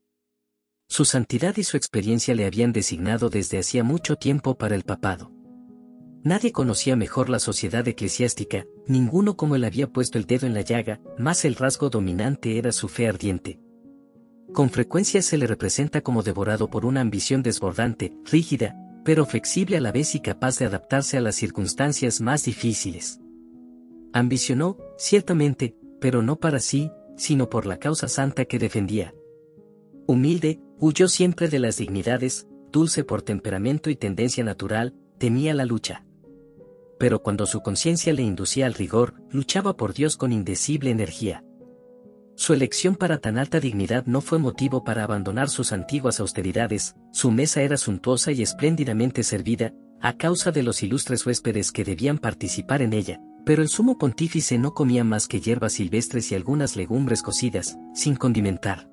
Su 0.88 1.04
santidad 1.04 1.56
y 1.56 1.64
su 1.64 1.76
experiencia 1.76 2.34
le 2.34 2.46
habían 2.46 2.72
designado 2.72 3.30
desde 3.30 3.58
hacía 3.58 3.84
mucho 3.84 4.16
tiempo 4.16 4.58
para 4.58 4.74
el 4.74 4.82
papado. 4.82 5.32
Nadie 6.22 6.52
conocía 6.52 6.96
mejor 6.96 7.30
la 7.30 7.38
sociedad 7.38 7.86
eclesiástica, 7.88 8.66
ninguno 8.90 9.36
como 9.36 9.54
él 9.54 9.64
había 9.64 9.86
puesto 9.86 10.18
el 10.18 10.26
dedo 10.26 10.46
en 10.46 10.52
la 10.52 10.62
llaga, 10.62 11.00
más 11.16 11.44
el 11.44 11.54
rasgo 11.54 11.88
dominante 11.88 12.58
era 12.58 12.72
su 12.72 12.88
fe 12.88 13.06
ardiente. 13.06 13.60
Con 14.52 14.68
frecuencia 14.68 15.22
se 15.22 15.38
le 15.38 15.46
representa 15.46 16.00
como 16.00 16.24
devorado 16.24 16.68
por 16.68 16.84
una 16.84 17.00
ambición 17.00 17.42
desbordante, 17.42 18.12
rígida, 18.24 18.76
pero 19.04 19.24
flexible 19.24 19.76
a 19.76 19.80
la 19.80 19.92
vez 19.92 20.16
y 20.16 20.20
capaz 20.20 20.58
de 20.58 20.66
adaptarse 20.66 21.16
a 21.16 21.20
las 21.20 21.36
circunstancias 21.36 22.20
más 22.20 22.44
difíciles. 22.44 23.20
Ambicionó, 24.12 24.76
ciertamente, 24.98 25.76
pero 26.00 26.20
no 26.20 26.40
para 26.40 26.58
sí, 26.58 26.90
sino 27.16 27.48
por 27.48 27.66
la 27.66 27.78
causa 27.78 28.08
santa 28.08 28.44
que 28.44 28.58
defendía. 28.58 29.14
Humilde, 30.08 30.60
huyó 30.80 31.06
siempre 31.06 31.48
de 31.48 31.60
las 31.60 31.76
dignidades, 31.76 32.48
dulce 32.72 33.04
por 33.04 33.22
temperamento 33.22 33.88
y 33.88 33.94
tendencia 33.94 34.42
natural, 34.42 34.94
temía 35.18 35.54
la 35.54 35.64
lucha 35.64 36.04
pero 37.00 37.22
cuando 37.22 37.46
su 37.46 37.62
conciencia 37.62 38.12
le 38.12 38.20
inducía 38.20 38.66
al 38.66 38.74
rigor, 38.74 39.14
luchaba 39.30 39.74
por 39.74 39.94
Dios 39.94 40.18
con 40.18 40.32
indecible 40.32 40.90
energía. 40.90 41.42
Su 42.36 42.52
elección 42.52 42.94
para 42.94 43.16
tan 43.16 43.38
alta 43.38 43.58
dignidad 43.58 44.04
no 44.04 44.20
fue 44.20 44.38
motivo 44.38 44.84
para 44.84 45.02
abandonar 45.02 45.48
sus 45.48 45.72
antiguas 45.72 46.20
austeridades, 46.20 46.96
su 47.10 47.30
mesa 47.30 47.62
era 47.62 47.78
suntuosa 47.78 48.32
y 48.32 48.42
espléndidamente 48.42 49.22
servida, 49.22 49.72
a 50.02 50.18
causa 50.18 50.52
de 50.52 50.62
los 50.62 50.82
ilustres 50.82 51.24
huéspedes 51.24 51.72
que 51.72 51.84
debían 51.84 52.18
participar 52.18 52.82
en 52.82 52.92
ella, 52.92 53.18
pero 53.46 53.62
el 53.62 53.70
sumo 53.70 53.96
pontífice 53.96 54.58
no 54.58 54.74
comía 54.74 55.02
más 55.02 55.26
que 55.26 55.40
hierbas 55.40 55.72
silvestres 55.72 56.30
y 56.32 56.34
algunas 56.34 56.76
legumbres 56.76 57.22
cocidas, 57.22 57.78
sin 57.94 58.14
condimentar. 58.14 58.90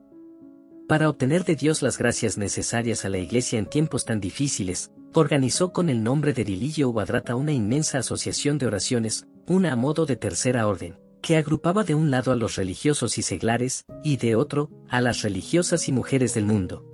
Para 0.87 1.09
obtener 1.09 1.43
de 1.43 1.57
Dios 1.57 1.81
las 1.81 1.97
gracias 1.97 2.37
necesarias 2.37 3.03
a 3.03 3.09
la 3.09 3.17
Iglesia 3.17 3.59
en 3.59 3.65
tiempos 3.65 4.05
tan 4.05 4.21
difíciles, 4.21 4.91
organizó 5.13 5.73
con 5.73 5.89
el 5.89 6.03
nombre 6.03 6.33
de 6.33 6.43
Dilillo 6.43 6.89
Ubadrata 6.89 7.35
una 7.35 7.51
inmensa 7.51 7.99
asociación 7.99 8.57
de 8.57 8.67
oraciones, 8.67 9.27
una 9.47 9.73
a 9.73 9.75
modo 9.75 10.05
de 10.05 10.15
tercera 10.15 10.67
orden, 10.67 10.97
que 11.21 11.37
agrupaba 11.37 11.83
de 11.83 11.95
un 11.95 12.11
lado 12.11 12.31
a 12.31 12.35
los 12.35 12.55
religiosos 12.55 13.17
y 13.17 13.21
seglares, 13.21 13.85
y 14.03 14.17
de 14.17 14.35
otro, 14.35 14.69
a 14.89 15.01
las 15.01 15.21
religiosas 15.21 15.87
y 15.87 15.91
mujeres 15.91 16.33
del 16.33 16.45
mundo. 16.45 16.85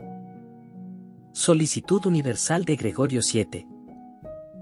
Solicitud 1.33 2.05
Universal 2.05 2.63
de 2.63 2.75
Gregorio 2.75 3.21
VII. 3.21 3.67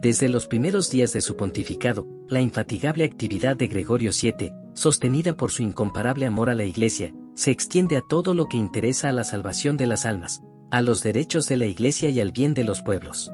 Desde 0.01 0.29
los 0.29 0.47
primeros 0.47 0.89
días 0.89 1.13
de 1.13 1.21
su 1.21 1.35
pontificado, 1.35 2.07
la 2.27 2.41
infatigable 2.41 3.03
actividad 3.03 3.55
de 3.55 3.67
Gregorio 3.67 4.11
VII, 4.19 4.51
sostenida 4.73 5.35
por 5.35 5.51
su 5.51 5.63
incomparable 5.63 6.25
amor 6.25 6.49
a 6.49 6.55
la 6.55 6.63
Iglesia, 6.63 7.13
se 7.35 7.51
extiende 7.51 7.97
a 7.97 8.01
todo 8.01 8.33
lo 8.33 8.47
que 8.47 8.57
interesa 8.57 9.09
a 9.09 9.11
la 9.11 9.23
salvación 9.23 9.77
de 9.77 9.87
las 9.87 10.05
almas, 10.05 10.41
a 10.71 10.81
los 10.81 11.03
derechos 11.03 11.47
de 11.47 11.57
la 11.57 11.65
Iglesia 11.65 12.09
y 12.09 12.19
al 12.19 12.31
bien 12.31 12.53
de 12.53 12.63
los 12.63 12.81
pueblos. 12.81 13.31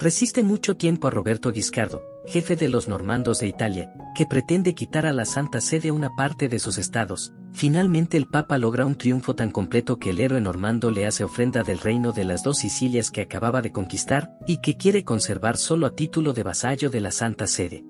Resiste 0.00 0.44
mucho 0.44 0.76
tiempo 0.76 1.08
a 1.08 1.10
Roberto 1.10 1.50
Guiscardo, 1.50 2.04
jefe 2.24 2.54
de 2.54 2.68
los 2.68 2.86
normandos 2.86 3.40
de 3.40 3.48
Italia, 3.48 3.92
que 4.14 4.26
pretende 4.26 4.72
quitar 4.72 5.06
a 5.06 5.12
la 5.12 5.24
Santa 5.24 5.60
Sede 5.60 5.90
una 5.90 6.14
parte 6.14 6.48
de 6.48 6.60
sus 6.60 6.78
estados. 6.78 7.32
Finalmente 7.52 8.16
el 8.16 8.26
Papa 8.26 8.58
logra 8.58 8.86
un 8.86 8.94
triunfo 8.94 9.34
tan 9.34 9.50
completo 9.50 9.98
que 9.98 10.10
el 10.10 10.20
héroe 10.20 10.40
normando 10.40 10.92
le 10.92 11.04
hace 11.04 11.24
ofrenda 11.24 11.64
del 11.64 11.80
reino 11.80 12.12
de 12.12 12.22
las 12.22 12.44
dos 12.44 12.58
Sicilias 12.58 13.10
que 13.10 13.22
acababa 13.22 13.60
de 13.60 13.72
conquistar 13.72 14.38
y 14.46 14.58
que 14.58 14.76
quiere 14.76 15.02
conservar 15.02 15.56
solo 15.56 15.86
a 15.88 15.96
título 15.96 16.32
de 16.32 16.44
vasallo 16.44 16.90
de 16.90 17.00
la 17.00 17.10
Santa 17.10 17.48
Sede. 17.48 17.84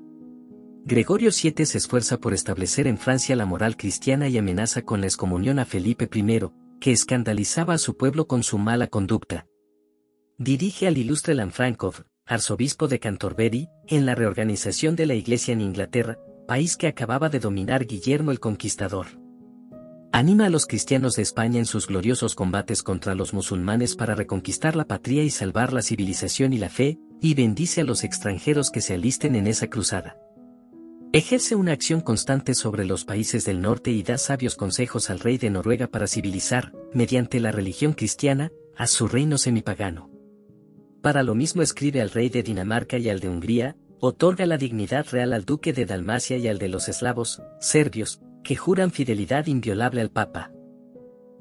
Gregorio 0.86 1.30
VII 1.30 1.66
se 1.66 1.76
esfuerza 1.76 2.16
por 2.16 2.32
establecer 2.32 2.86
en 2.86 2.96
Francia 2.96 3.36
la 3.36 3.44
moral 3.44 3.76
cristiana 3.76 4.28
y 4.28 4.38
amenaza 4.38 4.80
con 4.80 5.02
la 5.02 5.08
excomunión 5.08 5.58
a 5.58 5.66
Felipe 5.66 6.08
I, 6.10 6.40
que 6.80 6.90
escandalizaba 6.90 7.74
a 7.74 7.78
su 7.78 7.98
pueblo 7.98 8.26
con 8.26 8.42
su 8.42 8.56
mala 8.56 8.86
conducta, 8.86 9.46
Dirige 10.40 10.86
al 10.86 10.96
ilustre 10.96 11.34
Lanfrancov, 11.34 12.04
arzobispo 12.24 12.86
de 12.86 13.00
Canterbury, 13.00 13.68
en 13.88 14.06
la 14.06 14.14
reorganización 14.14 14.94
de 14.94 15.04
la 15.04 15.14
Iglesia 15.14 15.52
en 15.52 15.60
Inglaterra, 15.60 16.16
país 16.46 16.76
que 16.76 16.86
acababa 16.86 17.28
de 17.28 17.40
dominar 17.40 17.86
Guillermo 17.86 18.30
el 18.30 18.38
Conquistador. 18.38 19.08
Anima 20.12 20.46
a 20.46 20.48
los 20.48 20.66
cristianos 20.66 21.16
de 21.16 21.22
España 21.22 21.58
en 21.58 21.66
sus 21.66 21.88
gloriosos 21.88 22.36
combates 22.36 22.84
contra 22.84 23.16
los 23.16 23.34
musulmanes 23.34 23.96
para 23.96 24.14
reconquistar 24.14 24.76
la 24.76 24.84
patria 24.84 25.24
y 25.24 25.30
salvar 25.30 25.72
la 25.72 25.82
civilización 25.82 26.52
y 26.52 26.58
la 26.58 26.68
fe, 26.68 27.00
y 27.20 27.34
bendice 27.34 27.80
a 27.80 27.84
los 27.84 28.04
extranjeros 28.04 28.70
que 28.70 28.80
se 28.80 28.94
alisten 28.94 29.34
en 29.34 29.48
esa 29.48 29.66
cruzada. 29.66 30.18
Ejerce 31.12 31.56
una 31.56 31.72
acción 31.72 32.00
constante 32.00 32.54
sobre 32.54 32.84
los 32.84 33.04
países 33.04 33.44
del 33.44 33.60
norte 33.60 33.90
y 33.90 34.04
da 34.04 34.18
sabios 34.18 34.54
consejos 34.54 35.10
al 35.10 35.18
rey 35.18 35.36
de 35.36 35.50
Noruega 35.50 35.88
para 35.88 36.06
civilizar, 36.06 36.72
mediante 36.94 37.40
la 37.40 37.50
religión 37.50 37.92
cristiana, 37.92 38.52
a 38.76 38.86
su 38.86 39.08
reino 39.08 39.36
semipagano. 39.36 40.16
Para 41.02 41.22
lo 41.22 41.34
mismo 41.34 41.62
escribe 41.62 42.00
al 42.00 42.10
rey 42.10 42.28
de 42.28 42.42
Dinamarca 42.42 42.98
y 42.98 43.08
al 43.08 43.20
de 43.20 43.28
Hungría, 43.28 43.76
otorga 44.00 44.46
la 44.46 44.58
dignidad 44.58 45.06
real 45.10 45.32
al 45.32 45.44
duque 45.44 45.72
de 45.72 45.86
Dalmacia 45.86 46.36
y 46.36 46.48
al 46.48 46.58
de 46.58 46.68
los 46.68 46.88
eslavos, 46.88 47.42
serbios, 47.60 48.20
que 48.42 48.56
juran 48.56 48.90
fidelidad 48.90 49.46
inviolable 49.46 50.00
al 50.00 50.10
papa. 50.10 50.52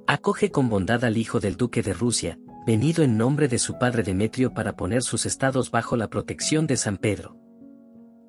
Acoge 0.05 0.51
con 0.51 0.69
bondad 0.69 1.03
al 1.03 1.17
hijo 1.17 1.39
del 1.39 1.57
duque 1.57 1.81
de 1.81 1.93
Rusia, 1.93 2.39
venido 2.65 3.03
en 3.03 3.17
nombre 3.17 3.47
de 3.47 3.57
su 3.57 3.77
padre 3.77 4.03
Demetrio 4.03 4.53
para 4.53 4.75
poner 4.75 5.01
sus 5.01 5.25
estados 5.25 5.71
bajo 5.71 5.95
la 5.97 6.09
protección 6.09 6.67
de 6.67 6.77
San 6.77 6.97
Pedro. 6.97 7.37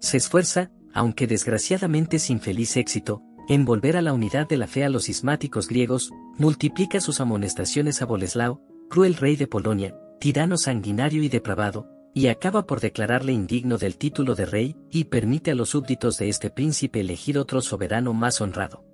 Se 0.01 0.17
esfuerza, 0.17 0.71
aunque 0.95 1.27
desgraciadamente 1.27 2.19
sin 2.19 2.41
feliz 2.41 2.77
éxito, 2.77 3.23
en 3.49 3.65
volver 3.65 3.97
a 3.97 4.03
la 4.03 4.13
unidad 4.13 4.49
de 4.49 4.57
la 4.57 4.67
fe 4.67 4.85
a 4.85 4.89
los 4.89 5.09
ismáticos 5.09 5.69
griegos, 5.69 6.11
multiplica 6.39 7.01
sus 7.01 7.21
amonestaciones 7.21 8.01
a 8.03 8.07
Boleslao, 8.07 8.63
cruel 8.89 9.15
rey 9.15 9.37
de 9.37 9.47
Polonia, 9.47 9.95
tirano 10.19 10.57
sanguinario 10.57 11.23
y 11.23 11.29
depravado, 11.29 11.89
y 12.15 12.27
acaba 12.27 12.67
por 12.67 12.81
declararle 12.81 13.33
indigno 13.33 13.79
del 13.79 13.97
título 13.97 14.35
de 14.35 14.47
rey, 14.47 14.77
y 14.91 15.05
permite 15.05 15.53
a 15.53 15.55
los 15.55 15.71
súbditos 15.71 16.19
de 16.19 16.29
este 16.29 16.51
príncipe 16.51 17.01
elegir 17.01 17.39
otro 17.39 17.61
soberano 17.61 18.13
más 18.13 18.41
honrado. 18.41 18.85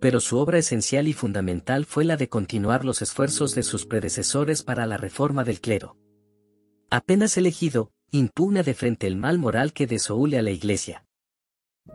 Pero 0.00 0.18
su 0.18 0.38
obra 0.38 0.58
esencial 0.58 1.06
y 1.06 1.12
fundamental 1.12 1.84
fue 1.84 2.04
la 2.04 2.16
de 2.16 2.28
continuar 2.28 2.84
los 2.84 3.02
esfuerzos 3.02 3.54
de 3.54 3.62
sus 3.62 3.86
predecesores 3.86 4.64
para 4.64 4.86
la 4.86 4.96
reforma 4.96 5.44
del 5.44 5.60
clero. 5.60 5.96
Apenas 6.90 7.36
elegido, 7.36 7.92
impugna 8.10 8.64
de 8.64 8.74
frente 8.74 9.06
el 9.06 9.16
mal 9.16 9.38
moral 9.38 9.72
que 9.72 9.86
desoule 9.86 10.38
a 10.38 10.42
la 10.42 10.50
Iglesia. 10.50 11.06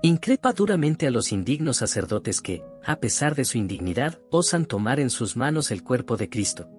Increpa 0.01 0.53
duramente 0.53 1.07
a 1.07 1.11
los 1.11 1.31
indignos 1.31 1.77
sacerdotes 1.77 2.41
que, 2.41 2.63
a 2.85 2.99
pesar 3.01 3.35
de 3.35 3.45
su 3.45 3.57
indignidad, 3.57 4.19
osan 4.31 4.65
tomar 4.65 4.99
en 4.99 5.09
sus 5.09 5.35
manos 5.35 5.71
el 5.71 5.83
cuerpo 5.83 6.17
de 6.17 6.29
Cristo. 6.29 6.69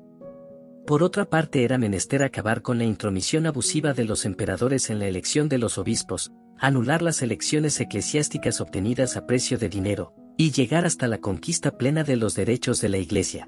Por 0.88 1.02
otra 1.02 1.26
parte 1.26 1.64
era 1.64 1.76
menester 1.76 2.22
acabar 2.22 2.62
con 2.62 2.78
la 2.78 2.84
intromisión 2.84 3.44
abusiva 3.44 3.92
de 3.92 4.06
los 4.06 4.24
emperadores 4.24 4.88
en 4.88 4.98
la 4.98 5.06
elección 5.06 5.46
de 5.50 5.58
los 5.58 5.76
obispos, 5.76 6.32
anular 6.58 7.02
las 7.02 7.20
elecciones 7.20 7.78
eclesiásticas 7.78 8.62
obtenidas 8.62 9.18
a 9.18 9.26
precio 9.26 9.58
de 9.58 9.68
dinero, 9.68 10.14
y 10.38 10.50
llegar 10.50 10.86
hasta 10.86 11.06
la 11.06 11.18
conquista 11.18 11.76
plena 11.76 12.04
de 12.04 12.16
los 12.16 12.34
derechos 12.34 12.80
de 12.80 12.88
la 12.88 12.96
Iglesia. 12.96 13.46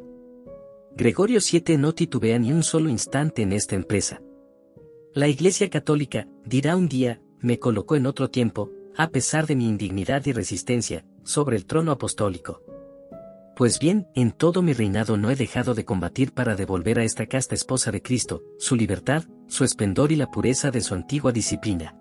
Gregorio 0.94 1.40
VII 1.40 1.78
no 1.78 1.94
titubea 1.94 2.38
ni 2.38 2.52
un 2.52 2.62
solo 2.62 2.90
instante 2.90 3.40
en 3.40 3.54
esta 3.54 3.74
empresa. 3.74 4.20
La 5.14 5.26
Iglesia 5.26 5.70
Católica, 5.70 6.28
dirá 6.44 6.76
un 6.76 6.90
día, 6.90 7.22
me 7.38 7.58
colocó 7.58 7.96
en 7.96 8.04
otro 8.04 8.28
tiempo, 8.28 8.70
a 8.98 9.08
pesar 9.08 9.46
de 9.46 9.56
mi 9.56 9.66
indignidad 9.66 10.26
y 10.26 10.32
resistencia, 10.32 11.06
sobre 11.24 11.56
el 11.56 11.64
trono 11.64 11.92
apostólico. 11.92 12.62
Pues 13.60 13.78
bien, 13.78 14.08
en 14.14 14.32
todo 14.32 14.62
mi 14.62 14.72
reinado 14.72 15.18
no 15.18 15.30
he 15.30 15.36
dejado 15.36 15.74
de 15.74 15.84
combatir 15.84 16.32
para 16.32 16.56
devolver 16.56 16.98
a 16.98 17.04
esta 17.04 17.26
casta 17.26 17.54
esposa 17.54 17.90
de 17.90 18.00
Cristo, 18.00 18.40
su 18.58 18.74
libertad, 18.74 19.24
su 19.48 19.64
esplendor 19.64 20.12
y 20.12 20.16
la 20.16 20.30
pureza 20.30 20.70
de 20.70 20.80
su 20.80 20.94
antigua 20.94 21.30
disciplina. 21.30 21.94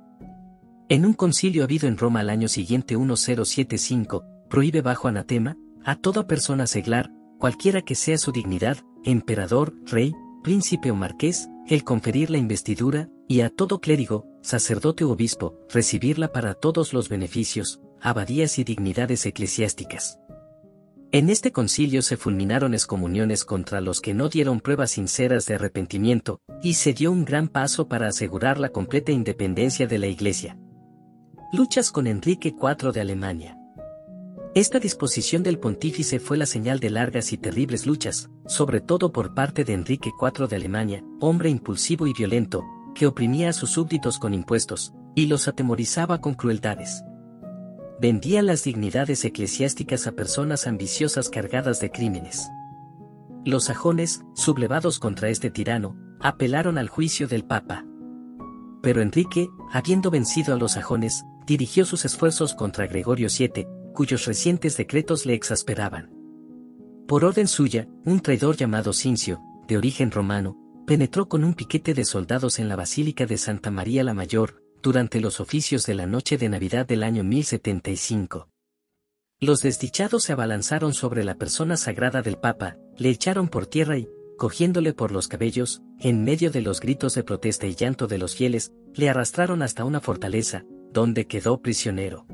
En 0.88 1.06
un 1.06 1.12
concilio 1.12 1.66
habido 1.66 1.90
en 1.90 1.98
Roma 1.98 2.22
al 2.22 2.30
año 2.30 2.48
siguiente 2.48 2.96
1075, 2.96 4.24
prohíbe 4.50 4.82
bajo 4.82 5.10
anatema, 5.10 5.58
a 5.84 5.98
toda 5.98 6.28
persona 6.28 6.66
seglar, 6.66 7.12
cualquiera 7.40 7.82
que 7.82 7.96
sea 7.96 8.18
su 8.18 8.32
dignidad, 8.32 8.78
emperador, 9.04 9.74
rey, 9.86 10.14
príncipe 10.42 10.92
o 10.92 10.96
marqués, 10.96 11.50
el 11.68 11.84
conferir 11.84 12.30
la 12.30 12.38
investidura, 12.38 13.10
y 13.28 13.42
a 13.42 13.50
todo 13.50 13.82
clérigo, 13.82 14.26
sacerdote 14.42 15.04
u 15.04 15.12
obispo, 15.12 15.60
recibirla 15.70 16.32
para 16.32 16.54
todos 16.54 16.94
los 16.94 17.10
beneficios, 17.10 17.82
abadías 18.00 18.60
y 18.60 18.64
dignidades 18.64 19.26
eclesiásticas. 19.26 20.20
En 21.12 21.32
este 21.32 21.52
concilio 21.52 22.04
se 22.04 22.18
fulminaron 22.18 22.76
excomuniones 22.76 23.44
contra 23.44 23.82
los 23.82 24.00
que 24.00 24.14
no 24.14 24.30
dieron 24.30 24.60
pruebas 24.60 24.92
sinceras 24.92 25.48
de 25.48 25.56
arrepentimiento, 25.56 26.40
y 26.62 26.76
se 26.76 26.94
dio 26.94 27.12
un 27.12 27.26
gran 27.26 27.48
paso 27.48 27.88
para 27.88 28.08
asegurar 28.08 28.60
la 28.60 28.70
completa 28.70 29.12
independencia 29.12 29.88
de 29.88 29.98
la 29.98 30.06
Iglesia. 30.06 30.56
Luchas 31.52 31.92
con 31.92 32.06
Enrique 32.06 32.50
IV 32.50 32.92
de 32.92 33.02
Alemania. 33.02 33.58
Esta 34.54 34.80
disposición 34.80 35.42
del 35.42 35.58
pontífice 35.58 36.20
fue 36.20 36.38
la 36.38 36.46
señal 36.46 36.80
de 36.80 36.92
largas 36.92 37.34
y 37.34 37.40
terribles 37.40 37.88
luchas, 37.88 38.30
sobre 38.46 38.80
todo 38.80 39.12
por 39.12 39.34
parte 39.34 39.64
de 39.64 39.74
Enrique 39.74 40.12
IV 40.22 40.48
de 40.48 40.58
Alemania, 40.58 41.04
hombre 41.22 41.50
impulsivo 41.50 42.06
y 42.06 42.14
violento, 42.14 42.64
que 42.94 43.08
oprimía 43.08 43.50
a 43.50 43.54
sus 43.54 43.72
súbditos 43.72 44.20
con 44.20 44.36
impuestos, 44.36 44.94
y 45.16 45.26
los 45.26 45.48
atemorizaba 45.48 46.22
con 46.22 46.36
crueldades 46.36 47.04
vendía 48.00 48.42
las 48.42 48.64
dignidades 48.64 49.26
eclesiásticas 49.26 50.08
a 50.08 50.14
personas 50.14 50.68
ambiciosas 50.68 51.30
cargadas 51.30 51.80
de 51.80 51.92
crímenes. 51.92 52.50
Los 53.46 53.66
sajones, 53.66 54.22
sublevados 54.36 55.00
contra 55.00 55.30
este 55.30 55.50
tirano, 55.50 55.98
apelaron 56.20 56.78
al 56.78 56.90
juicio 56.90 57.28
del 57.28 57.44
Papa. 57.44 57.86
Pero 58.82 59.02
Enrique, 59.02 59.50
habiendo 59.72 60.12
vencido 60.12 60.54
a 60.54 60.58
los 60.58 60.74
sajones, 60.74 61.24
dirigió 61.46 61.86
sus 61.86 62.06
esfuerzos 62.06 62.54
contra 62.54 62.88
Gregorio 62.88 63.28
VII, 63.28 63.68
cuyos 63.94 64.26
recientes 64.26 64.78
decretos 64.78 65.26
le 65.26 65.34
exasperaban. 65.34 66.10
Por 67.08 67.26
orden 67.26 67.48
suya, 67.48 67.88
un 68.06 68.20
traidor 68.22 68.56
llamado 68.56 68.94
Cincio, 68.94 69.42
de 69.68 69.78
origen 69.78 70.12
romano, 70.12 70.58
penetró 70.86 71.28
con 71.28 71.44
un 71.44 71.54
piquete 71.54 71.94
de 71.94 72.06
soldados 72.06 72.60
en 72.60 72.70
la 72.70 72.76
Basílica 72.76 73.26
de 73.26 73.38
Santa 73.38 73.72
María 73.72 74.04
la 74.04 74.14
Mayor, 74.14 74.64
durante 74.82 75.20
los 75.20 75.40
oficios 75.40 75.86
de 75.86 75.96
la 75.96 76.06
noche 76.06 76.38
de 76.38 76.50
Navidad 76.50 76.86
del 76.86 77.04
año 77.04 77.24
1075. 77.24 78.48
Los 79.42 79.62
desdichados 79.62 80.24
se 80.24 80.34
abalanzaron 80.34 80.94
sobre 80.94 81.24
la 81.24 81.36
persona 81.36 81.78
sagrada 81.78 82.22
del 82.22 82.38
Papa, 82.38 82.78
le 82.98 83.10
echaron 83.10 83.48
por 83.48 83.68
tierra 83.68 83.98
y, 83.98 84.10
cogiéndole 84.38 84.94
por 84.94 85.12
los 85.12 85.28
cabellos, 85.28 85.82
en 86.00 86.24
medio 86.24 86.52
de 86.52 86.62
los 86.62 86.80
gritos 86.80 87.16
de 87.16 87.24
protesta 87.24 87.68
y 87.68 87.76
llanto 87.76 88.08
de 88.08 88.18
los 88.18 88.36
fieles, 88.36 88.74
le 88.96 89.10
arrastraron 89.10 89.62
hasta 89.62 89.86
una 89.86 90.02
fortaleza, 90.02 90.66
donde 90.92 91.28
quedó 91.28 91.62
prisionero. 91.62 92.26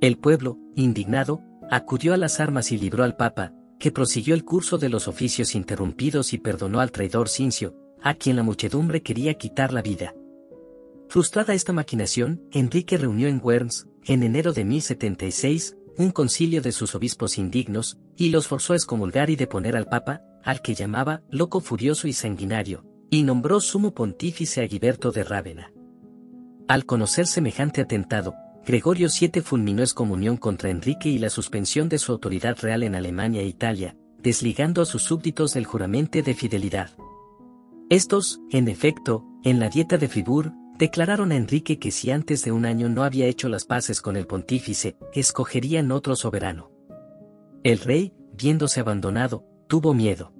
El 0.00 0.16
pueblo, 0.16 0.58
indignado, 0.74 1.42
acudió 1.70 2.14
a 2.14 2.16
las 2.16 2.40
armas 2.40 2.72
y 2.72 2.78
libró 2.78 3.04
al 3.04 3.16
Papa, 3.16 3.52
que 3.78 3.92
prosiguió 3.92 4.34
el 4.34 4.44
curso 4.44 4.78
de 4.78 4.88
los 4.88 5.06
oficios 5.06 5.54
interrumpidos 5.54 6.32
y 6.32 6.38
perdonó 6.38 6.80
al 6.80 6.90
traidor 6.90 7.28
Cincio, 7.28 7.76
a 8.02 8.14
quien 8.14 8.36
la 8.36 8.42
muchedumbre 8.42 9.02
quería 9.02 9.34
quitar 9.34 9.72
la 9.72 9.82
vida. 9.82 10.14
Frustrada 11.08 11.54
esta 11.54 11.72
maquinación, 11.72 12.42
Enrique 12.52 12.98
reunió 12.98 13.28
en 13.28 13.40
Worms, 13.42 13.86
en 14.04 14.22
enero 14.22 14.52
de 14.52 14.64
1076, 14.64 15.76
un 15.96 16.10
concilio 16.10 16.60
de 16.60 16.70
sus 16.70 16.94
obispos 16.94 17.38
indignos, 17.38 17.98
y 18.14 18.28
los 18.28 18.46
forzó 18.46 18.74
a 18.74 18.76
excomulgar 18.76 19.30
y 19.30 19.36
deponer 19.36 19.74
al 19.74 19.86
Papa, 19.86 20.20
al 20.44 20.60
que 20.60 20.74
llamaba 20.74 21.22
loco 21.30 21.60
furioso 21.60 22.08
y 22.08 22.12
sanguinario, 22.12 22.84
y 23.10 23.22
nombró 23.22 23.60
sumo 23.60 23.94
pontífice 23.94 24.60
a 24.60 24.66
Guiberto 24.66 25.10
de 25.10 25.24
Rávena. 25.24 25.72
Al 26.68 26.84
conocer 26.84 27.26
semejante 27.26 27.80
atentado, 27.80 28.34
Gregorio 28.66 29.08
VII 29.08 29.40
fulminó 29.40 29.80
excomunión 29.80 30.36
contra 30.36 30.68
Enrique 30.68 31.08
y 31.08 31.18
la 31.18 31.30
suspensión 31.30 31.88
de 31.88 31.96
su 31.96 32.12
autoridad 32.12 32.58
real 32.60 32.82
en 32.82 32.94
Alemania 32.94 33.40
e 33.40 33.46
Italia, 33.46 33.96
desligando 34.22 34.82
a 34.82 34.86
sus 34.86 35.04
súbditos 35.04 35.54
del 35.54 35.64
juramento 35.64 36.20
de 36.20 36.34
fidelidad. 36.34 36.90
Estos, 37.88 38.40
en 38.50 38.68
efecto, 38.68 39.24
en 39.42 39.58
la 39.58 39.70
dieta 39.70 39.96
de 39.96 40.08
Fribourg, 40.08 40.52
declararon 40.78 41.32
a 41.32 41.36
Enrique 41.36 41.78
que 41.78 41.90
si 41.90 42.10
antes 42.10 42.44
de 42.44 42.52
un 42.52 42.64
año 42.64 42.88
no 42.88 43.02
había 43.02 43.26
hecho 43.26 43.48
las 43.48 43.64
paces 43.64 44.00
con 44.00 44.16
el 44.16 44.26
pontífice, 44.26 44.96
escogerían 45.12 45.90
otro 45.90 46.16
soberano. 46.16 46.70
El 47.64 47.80
rey, 47.80 48.14
viéndose 48.32 48.80
abandonado, 48.80 49.44
tuvo 49.66 49.92
miedo. 49.92 50.32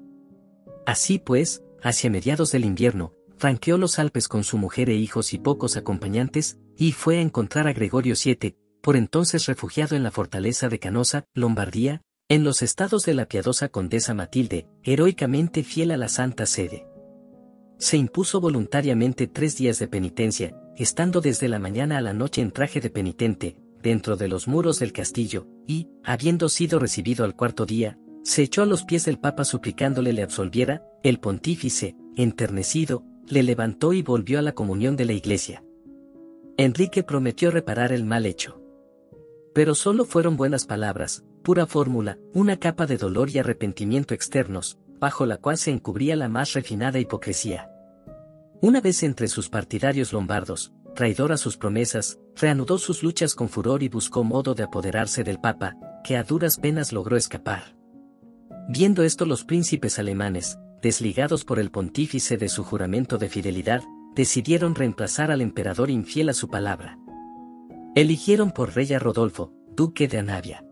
Así 0.87 1.19
pues, 1.19 1.63
hacia 1.83 2.11
mediados 2.11 2.53
del 2.53 2.65
invierno, 2.65 3.13
franqueó 3.37 3.77
los 3.79 3.99
Alpes 3.99 4.29
con 4.29 4.45
su 4.45 4.59
mujer 4.59 4.89
e 4.91 4.95
hijos 4.95 5.35
y 5.35 5.39
pocos 5.39 5.77
acompañantes, 5.77 6.59
y 6.77 6.93
fue 6.93 7.19
a 7.19 7.21
encontrar 7.21 7.67
a 7.67 7.73
Gregorio 7.73 8.15
VII, 8.23 8.57
por 8.81 8.97
entonces 8.97 9.47
refugiado 9.47 9.97
en 9.97 10.03
la 10.03 10.11
fortaleza 10.11 10.69
de 10.69 10.79
Canosa, 10.79 11.27
Lombardía, 11.35 12.03
en 12.29 12.45
los 12.45 12.63
estados 12.63 13.05
de 13.05 13.15
la 13.15 13.27
piadosa 13.27 13.69
condesa 13.69 14.15
Matilde, 14.15 14.69
heroicamente 14.83 15.65
fiel 15.65 15.91
a 15.91 15.97
la 15.97 16.09
Santa 16.09 16.47
Sede. 16.47 16.87
Se 17.79 17.97
impuso 17.97 18.41
voluntariamente 18.41 19.29
tres 19.29 19.57
días 19.57 19.79
de 19.79 19.87
penitencia, 19.87 20.61
estando 20.77 21.21
desde 21.21 21.49
la 21.49 21.61
mañana 21.61 21.99
a 21.99 22.01
la 22.01 22.13
noche 22.13 22.43
en 22.43 22.51
traje 22.51 22.81
de 22.81 22.91
penitente, 22.91 23.57
dentro 23.81 24.17
de 24.17 24.27
los 24.27 24.49
muros 24.49 24.81
del 24.81 24.93
castillo, 24.93 25.47
y, 25.67 25.89
habiendo 26.03 26.49
sido 26.49 26.81
recibido 26.81 27.25
al 27.25 27.37
cuarto 27.37 27.67
día, 27.67 27.97
se 28.25 28.43
echó 28.43 28.63
a 28.63 28.67
los 28.67 28.85
pies 28.85 29.05
del 29.05 29.21
Papa 29.21 29.45
suplicándole 29.45 30.13
le 30.13 30.23
absolviera, 30.23 30.83
el 31.05 31.21
pontífice, 31.21 31.97
enternecido, 32.17 33.05
le 33.29 33.45
levantó 33.45 33.93
y 33.93 34.03
volvió 34.03 34.41
a 34.41 34.43
la 34.43 34.53
comunión 34.53 34.97
de 34.97 35.05
la 35.05 35.13
iglesia. 35.13 35.63
Enrique 36.57 37.05
prometió 37.05 37.53
reparar 37.53 37.93
el 37.93 38.05
mal 38.05 38.27
hecho. 38.27 38.61
Pero 39.55 39.77
solo 39.77 40.05
fueron 40.05 40.37
buenas 40.37 40.67
palabras, 40.67 41.25
pura 41.45 41.67
fórmula, 41.67 42.19
una 42.35 42.59
capa 42.59 42.87
de 42.87 42.97
dolor 42.97 43.31
y 43.31 43.39
arrepentimiento 43.39 44.15
externos, 44.15 44.79
bajo 44.99 45.27
la 45.27 45.37
cual 45.37 45.59
se 45.59 45.71
encubría 45.71 46.17
la 46.17 46.29
más 46.29 46.53
refinada 46.53 46.99
hipocresía. 46.99 47.71
Una 48.61 48.81
vez 48.81 49.03
entre 49.03 49.29
sus 49.29 49.49
partidarios 49.49 50.13
lombardos, 50.13 50.73
traidor 50.95 51.33
a 51.33 51.37
sus 51.37 51.57
promesas, 51.57 52.19
reanudó 52.35 52.79
sus 52.79 53.03
luchas 53.03 53.35
con 53.35 53.49
furor 53.49 53.83
y 53.83 53.89
buscó 53.89 54.25
modo 54.25 54.55
de 54.55 54.65
apoderarse 54.65 55.23
del 55.23 55.39
Papa, 55.39 55.77
que 56.03 56.17
a 56.17 56.25
duras 56.25 56.59
penas 56.59 56.93
logró 56.93 57.17
escapar. 57.17 57.77
Viendo 58.69 59.03
esto 59.03 59.25
los 59.25 59.45
príncipes 59.45 59.99
alemanes, 59.99 60.59
desligados 60.83 61.45
por 61.45 61.59
el 61.59 61.71
pontífice 61.71 62.37
de 62.37 62.49
su 62.49 62.65
juramento 62.65 63.17
de 63.17 63.29
fidelidad, 63.29 63.83
decidieron 64.15 64.75
reemplazar 64.75 65.31
al 65.31 65.41
emperador 65.41 65.91
infiel 65.91 66.29
a 66.29 66.35
su 66.35 66.49
palabra. 66.49 66.99
Eligieron 67.95 68.51
por 68.51 68.75
rey 68.75 68.93
a 68.93 68.99
Rodolfo, 68.99 69.53
duque 69.75 70.09
de 70.09 70.19
Anavia. 70.19 70.65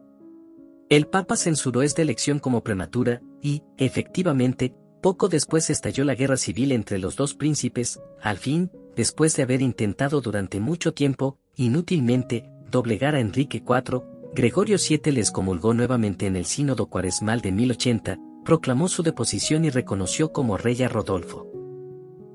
El 0.89 1.09
papa 1.09 1.35
censuró 1.35 1.83
esta 1.83 2.03
elección 2.03 2.39
como 2.39 2.63
prematura, 2.63 3.21
y, 3.43 3.63
efectivamente, 3.77 4.73
poco 5.03 5.29
después 5.29 5.69
estalló 5.69 6.05
la 6.05 6.15
guerra 6.15 6.37
civil 6.37 6.71
entre 6.71 6.99
los 6.99 7.17
dos 7.17 7.35
príncipes, 7.35 7.99
al 8.23 8.39
fin, 8.39 8.71
después 8.95 9.35
de 9.35 9.43
haber 9.43 9.63
intentado 9.63 10.21
durante 10.21 10.61
mucho 10.61 10.95
tiempo, 10.95 11.39
inútilmente, 11.57 12.49
doblegar 12.71 13.17
a 13.17 13.21
Enrique 13.21 13.65
IV, 13.67 14.05
Gregorio 14.33 14.77
VII 14.79 15.11
les 15.11 15.33
comulgó 15.33 15.75
nuevamente 15.75 16.27
en 16.27 16.37
el 16.37 16.45
sínodo 16.45 16.87
cuaresmal 16.87 17.41
de 17.41 17.51
1080, 17.51 18.19
proclamó 18.45 18.87
su 18.87 19.03
deposición 19.03 19.65
y 19.65 19.71
reconoció 19.71 20.33
como 20.33 20.57
rey 20.57 20.81
a 20.85 20.89
Rodolfo. 20.89 21.51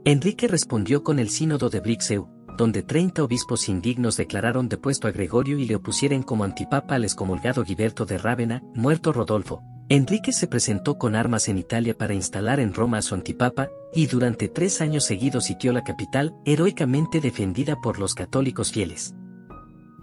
Enrique 0.04 0.50
respondió 0.50 1.04
con 1.04 1.20
el 1.20 1.30
sínodo 1.30 1.70
de 1.70 1.80
Brixeu, 1.80 2.28
donde 2.58 2.84
30 2.84 3.24
obispos 3.24 3.70
indignos 3.70 4.18
declararon 4.18 4.70
depuesto 4.70 5.08
a 5.08 5.12
Gregorio 5.12 5.58
y 5.58 5.66
le 5.66 5.76
opusieron 5.76 6.24
como 6.24 6.44
antipapa 6.44 6.96
al 6.96 7.04
excomulgado 7.04 7.64
Giberto 7.64 8.06
de 8.06 8.18
Rávena, 8.18 8.64
muerto 8.76 9.14
Rodolfo. 9.14 9.62
Enrique 9.90 10.32
se 10.32 10.48
presentó 10.48 10.98
con 10.98 11.16
armas 11.16 11.50
en 11.50 11.58
Italia 11.58 11.98
para 11.98 12.14
instalar 12.14 12.60
en 12.60 12.74
Roma 12.74 13.00
a 13.00 13.02
su 13.02 13.14
antipapa, 13.14 13.70
y 13.94 14.08
durante 14.08 14.48
tres 14.48 14.80
años 14.80 15.04
seguidos 15.04 15.46
sitió 15.46 15.74
la 15.74 15.84
capital, 15.84 16.34
heroicamente 16.46 17.20
defendida 17.20 17.76
por 17.82 18.00
los 18.00 18.16
católicos 18.16 18.72
fieles. 18.72 19.14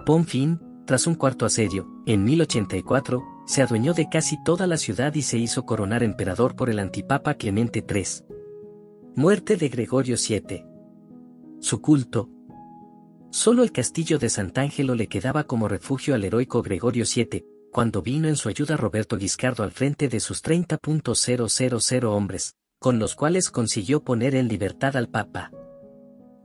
Ponfin, 0.05 0.61
tras 0.85 1.07
un 1.07 1.15
cuarto 1.15 1.47
asedio, 1.47 1.87
en 2.07 2.25
1084, 2.25 3.23
se 3.47 3.63
adueñó 3.63 3.95
de 3.95 4.11
casi 4.11 4.37
toda 4.45 4.67
la 4.67 4.77
ciudad 4.77 5.15
y 5.15 5.23
se 5.23 5.39
hizo 5.39 5.65
coronar 5.65 6.03
emperador 6.03 6.55
por 6.55 6.69
el 6.69 6.79
antipapa 6.79 7.35
Clemente 7.35 7.83
III. 7.87 8.27
Muerte 9.17 9.57
de 9.57 9.69
Gregorio 9.71 10.17
VII. 10.17 10.65
Su 11.61 11.81
culto. 11.81 12.29
Solo 13.31 13.63
el 13.63 13.73
castillo 13.73 14.19
de 14.19 14.31
Sant'Angelo 14.31 14.95
le 14.95 15.07
quedaba 15.07 15.45
como 15.45 15.69
refugio 15.69 16.15
al 16.15 16.25
heroico 16.25 16.63
Gregorio 16.63 17.05
VII, 17.05 17.45
cuando 17.71 18.01
vino 18.01 18.27
en 18.27 18.37
su 18.37 18.49
ayuda 18.49 18.79
Roberto 18.79 19.19
Guiscardo 19.19 19.63
al 19.63 19.71
frente 19.71 20.09
de 20.09 20.21
sus 20.21 20.43
30.000 20.43 22.05
hombres, 22.05 22.57
con 22.79 22.99
los 22.99 23.15
cuales 23.15 23.51
consiguió 23.51 24.03
poner 24.03 24.35
en 24.35 24.49
libertad 24.49 24.97
al 24.97 25.09
Papa. 25.09 25.51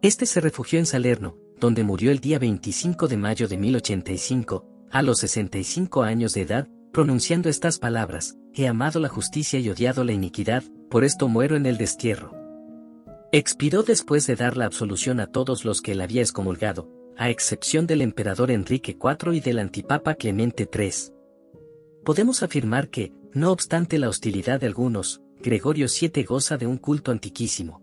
Este 0.01 0.25
se 0.25 0.41
refugió 0.41 0.79
en 0.79 0.85
Salerno, 0.85 1.37
donde 1.57 1.85
murió 1.85 2.11
el 2.11 2.19
día 2.19 2.37
25 2.39 3.07
de 3.07 3.15
mayo 3.15 3.47
de 3.47 3.57
1085, 3.57 4.67
a 4.91 5.01
los 5.01 5.19
65 5.19 6.03
años 6.03 6.33
de 6.33 6.41
edad, 6.41 6.67
pronunciando 6.91 7.47
estas 7.47 7.79
palabras, 7.79 8.35
he 8.53 8.67
amado 8.67 8.99
la 8.99 9.07
justicia 9.07 9.57
y 9.59 9.69
odiado 9.69 10.03
la 10.03 10.11
iniquidad, 10.11 10.63
por 10.89 11.05
esto 11.05 11.29
muero 11.29 11.55
en 11.55 11.65
el 11.65 11.77
destierro. 11.77 12.42
Expiró 13.35 13.81
después 13.81 14.27
de 14.27 14.35
dar 14.35 14.57
la 14.57 14.65
absolución 14.65 15.19
a 15.19 15.25
todos 15.25 15.65
los 15.65 15.81
que 15.81 15.93
él 15.93 16.01
había 16.01 16.21
excomulgado, 16.21 16.87
a 17.17 17.31
excepción 17.31 17.87
del 17.87 18.01
emperador 18.01 18.51
Enrique 18.51 18.91
IV 18.91 19.33
y 19.33 19.39
del 19.39 19.57
antipapa 19.57 20.13
Clemente 20.13 20.69
III. 20.71 21.15
Podemos 22.05 22.43
afirmar 22.43 22.89
que, 22.89 23.11
no 23.33 23.51
obstante 23.51 23.97
la 23.97 24.07
hostilidad 24.07 24.59
de 24.59 24.67
algunos, 24.67 25.23
Gregorio 25.41 25.87
VII 25.87 26.23
goza 26.25 26.57
de 26.57 26.67
un 26.67 26.77
culto 26.77 27.09
antiquísimo. 27.09 27.81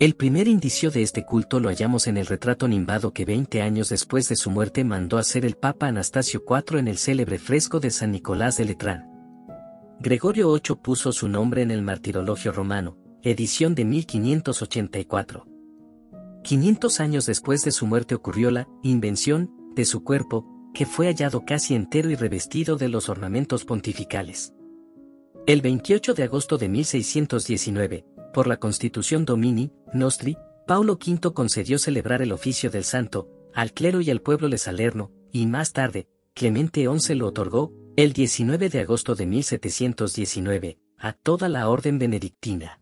El 0.00 0.16
primer 0.16 0.48
indicio 0.48 0.90
de 0.90 1.02
este 1.02 1.24
culto 1.24 1.60
lo 1.60 1.68
hallamos 1.68 2.08
en 2.08 2.16
el 2.16 2.26
retrato 2.26 2.66
nimbado 2.66 3.12
que 3.12 3.24
20 3.24 3.62
años 3.62 3.90
después 3.90 4.28
de 4.28 4.34
su 4.34 4.50
muerte 4.50 4.82
mandó 4.82 5.18
hacer 5.18 5.44
el 5.44 5.54
Papa 5.54 5.86
Anastasio 5.86 6.42
IV 6.44 6.80
en 6.80 6.88
el 6.88 6.98
célebre 6.98 7.38
fresco 7.38 7.78
de 7.78 7.90
San 7.90 8.10
Nicolás 8.10 8.56
de 8.56 8.64
Letrán. 8.64 9.08
Gregorio 10.00 10.52
VIII 10.52 10.74
puso 10.82 11.12
su 11.12 11.28
nombre 11.28 11.62
en 11.62 11.70
el 11.70 11.82
Martirologio 11.82 12.50
Romano, 12.50 12.98
edición 13.22 13.74
de 13.74 13.84
1584. 13.84 15.46
500 16.44 17.00
años 17.00 17.26
después 17.26 17.64
de 17.64 17.72
su 17.72 17.86
muerte 17.86 18.14
ocurrió 18.14 18.50
la 18.50 18.68
invención 18.82 19.50
de 19.74 19.84
su 19.84 20.04
cuerpo, 20.04 20.46
que 20.72 20.86
fue 20.86 21.06
hallado 21.06 21.44
casi 21.44 21.74
entero 21.74 22.10
y 22.10 22.14
revestido 22.14 22.76
de 22.76 22.88
los 22.88 23.08
ornamentos 23.08 23.64
pontificales. 23.64 24.54
El 25.46 25.62
28 25.62 26.14
de 26.14 26.22
agosto 26.24 26.58
de 26.58 26.68
1619, 26.68 28.04
por 28.32 28.46
la 28.46 28.58
Constitución 28.58 29.24
Domini, 29.24 29.72
Nostri, 29.92 30.36
Paulo 30.66 30.94
V 30.94 31.32
concedió 31.32 31.78
celebrar 31.78 32.22
el 32.22 32.32
oficio 32.32 32.70
del 32.70 32.84
santo, 32.84 33.28
al 33.54 33.72
clero 33.72 34.00
y 34.00 34.10
al 34.10 34.20
pueblo 34.20 34.48
de 34.48 34.58
Salerno, 34.58 35.10
y 35.32 35.46
más 35.46 35.72
tarde, 35.72 36.08
Clemente 36.34 36.86
XI 36.86 37.14
lo 37.14 37.26
otorgó, 37.26 37.72
el 37.96 38.12
19 38.12 38.68
de 38.68 38.80
agosto 38.80 39.14
de 39.14 39.26
1719, 39.26 40.78
a 40.98 41.12
toda 41.14 41.48
la 41.48 41.68
orden 41.68 41.98
benedictina. 41.98 42.80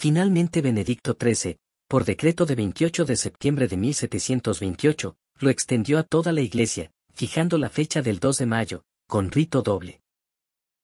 Finalmente 0.00 0.62
Benedicto 0.62 1.16
XIII, 1.20 1.56
por 1.88 2.04
decreto 2.04 2.46
de 2.46 2.54
28 2.54 3.04
de 3.04 3.16
septiembre 3.16 3.66
de 3.66 3.76
1728, 3.76 5.16
lo 5.40 5.50
extendió 5.50 5.98
a 5.98 6.04
toda 6.04 6.30
la 6.30 6.40
Iglesia, 6.40 6.92
fijando 7.14 7.58
la 7.58 7.68
fecha 7.68 8.00
del 8.00 8.20
2 8.20 8.38
de 8.38 8.46
mayo, 8.46 8.84
con 9.08 9.32
rito 9.32 9.60
doble. 9.60 10.00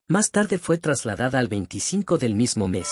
Más 0.09 0.33
tarde 0.33 0.59
fue 0.59 0.79
trasladada 0.79 1.39
al 1.39 1.47
25 1.47 2.19
del 2.19 2.35
mismo 2.35 2.67
mes. 2.67 2.89